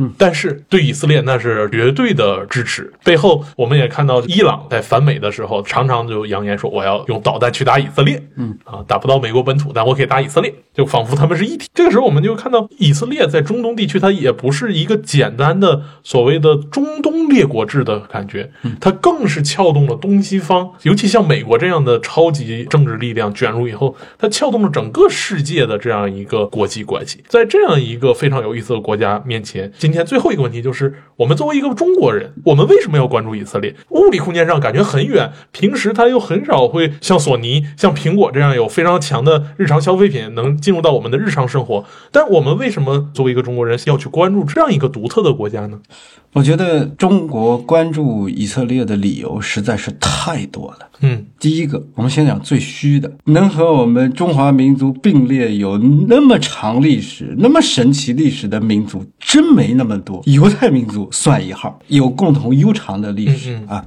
[0.05, 0.11] 伍。
[0.19, 2.93] 但是对以色列那是绝对的支持。
[3.05, 8.23] 背后我们也看到，伊朗在反美的时候，常常就扬言说我要用导弹去打以色列。
[8.37, 11.69] 嗯啊，打不到美国本土，但我可以打以色列，就仿佛他们是一体。
[11.75, 27.23] 这个时候，我们就看到以色列在中东地区，它也不是一个简单的所谓的中东列国制的感觉，它更是撬动了东西方，尤其像美国这样的超级政治力量卷入以后，它撬动了整个世界的这样一个国际关系。
[27.29, 29.71] 在这样一个非常有意思的国家面前。
[29.79, 33.75] 今天最后一个问题就是，我们作为一个中国人，我们为什么要关注以色列？
[33.91, 41.85] 物理空间上感觉很远，平时他又很少会像索尼、像苹果这样有非常强的日常消费品能进入到我们的日常生活。
[42.11, 45.81] 但我们为什么作为一个中国人要去关注这样一个独特的国家呢？
[46.33, 50.89] 我觉得中国关注以色列的理由实在是太多了。
[51.03, 60.21] 嗯，第一个，我们先讲最虚的，能和我们中华民族并列有那么长历史、那么神奇历史的民族，真没那么多。
[60.27, 63.83] 犹太民族算一号，有共同悠长的历史啊。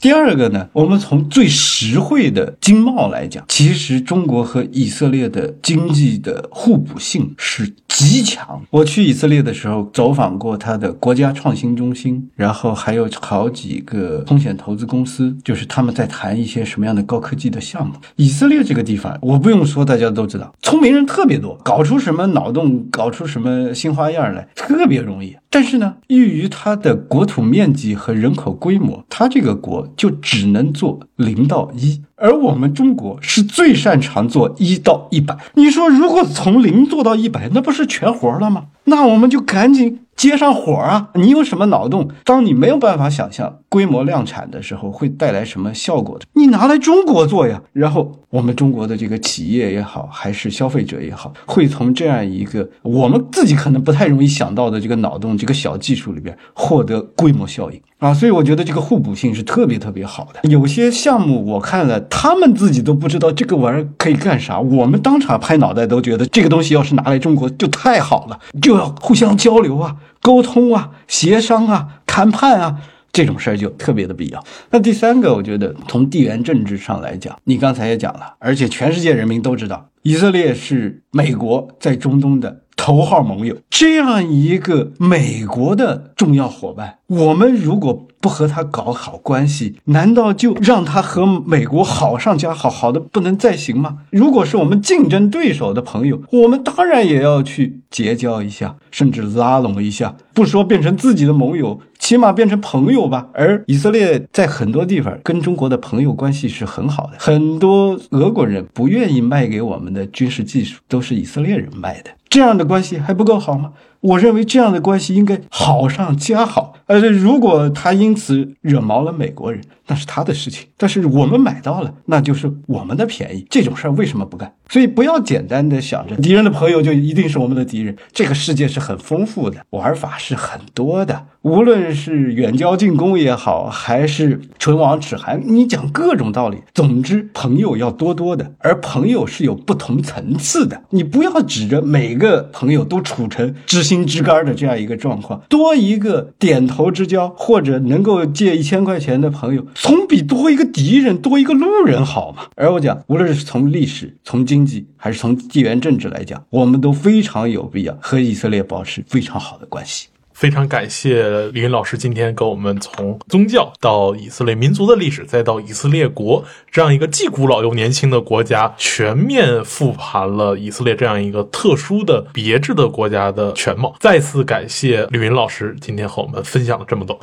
[0.00, 8.60] 第二个呢，我们从最实惠的经贸来讲，其实中国和以色列的经济的互补性是极强。
[8.70, 16.48] 我去以色列的时候，走访过他的国家创新中心，然后还有好几个风险投资公司，就是他们在谈一。
[16.48, 17.92] 一些什么样的高科技的项目？
[18.16, 25.17] 以色列这个地方，我不用说，大家都知道，聪明人特别多，搞出什么脑洞，搞出什么新花样来，特别容易。
[25.50, 35.36] 但是呢，由于它的国土面积和人口规模，它这个国就只能做零到一，而我们中国是最擅长做一到一百。
[35.54, 38.66] 你说，如果从零做到一百，那不是全活了吗？
[38.84, 40.00] 那我们就赶紧。
[40.18, 41.10] 接上火啊！
[41.14, 42.10] 你有什么脑洞？
[42.24, 47.62] 当你没有办法想象规模量产的时候会带来什么效果的，你拿来中国做呀。
[47.72, 58.12] 然后我们中国的这个企业也好，还是消费者也好，会从这样一个我们自己可能不太容易想到的这个脑洞、这个小技术里边获得规模效应啊。
[58.12, 60.50] 所以我觉得这个互补性是特别特别好的。
[60.50, 69.94] 有些项目我看了，他们自己都不知道这个玩意儿可以干啥，我们当场拍脑袋都觉得这个东西要是拿来中国就太好了，就要互相交流啊。
[70.20, 72.80] 沟通啊，协商啊，谈判啊，
[73.12, 74.44] 这种事儿就特别的必要。
[74.70, 82.62] 那第三个，我觉得从地缘政治上来讲，你刚才也讲了，而且全世界人民都知道，以色列是美国在中东的。
[82.88, 93.98] 头号盟友，这样一个美国的重要伙伴，我们如果不和他搞好关系，难道就让他和美国好上加好，好的不能再行吗？
[94.08, 103.28] 如果是我们竞争对手的朋友，我们当然也要去结交一下，甚至拉拢一下，不说变成自己的盟友，起码变成朋友吧。
[103.34, 112.10] 而以色列在很多地方跟中国的朋友关系是很好的，很多俄国人不愿意卖给我们的军事技术，都是以色列人卖的。
[112.28, 113.72] 这样的关系还不够好吗？
[114.00, 116.74] 我认为这样的关系应该好上加好。
[116.86, 120.66] 而且如果他因此惹毛了美国人，那是他的事情。
[120.76, 123.46] 但是我们买到了，那就是我们的便宜。
[123.50, 124.52] 这种事儿为什么不干？
[124.70, 127.96] 所以不要简单的想着敌人的朋友就一定是我们的敌人。
[128.12, 131.26] 这个世界是很丰富的，玩法是很多的。
[131.42, 136.58] 无论是远交近攻也好，还是唇亡齿寒，你讲各种道理。
[136.74, 140.82] 总之，朋友要多多的，而朋友是有不同层次的。
[140.90, 152.42] 你不要指着每个朋友都处成只心之肝的这样一个状况，多一个点头之交或者能够借一千块钱的朋友，总比多一个敌人、多一个路人好嘛。
[152.54, 160.08] 而我讲，无论是从历史、从经济，还是从地缘政治来讲，我们都非常有必要和以色列保持非常好的关系。
[160.38, 173.96] 非常感谢李云老师今天跟我们从宗教到以色列民族的历史，再到以色列国这样一个既古老又年轻的国家，全面复盘了以色列这样一个特殊的别致的国家的全貌。
[173.98, 177.18] 再次感谢李云老师今天和我们分享了这么多。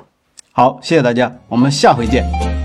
[0.52, 2.65] 好，谢谢大家，我们下回见。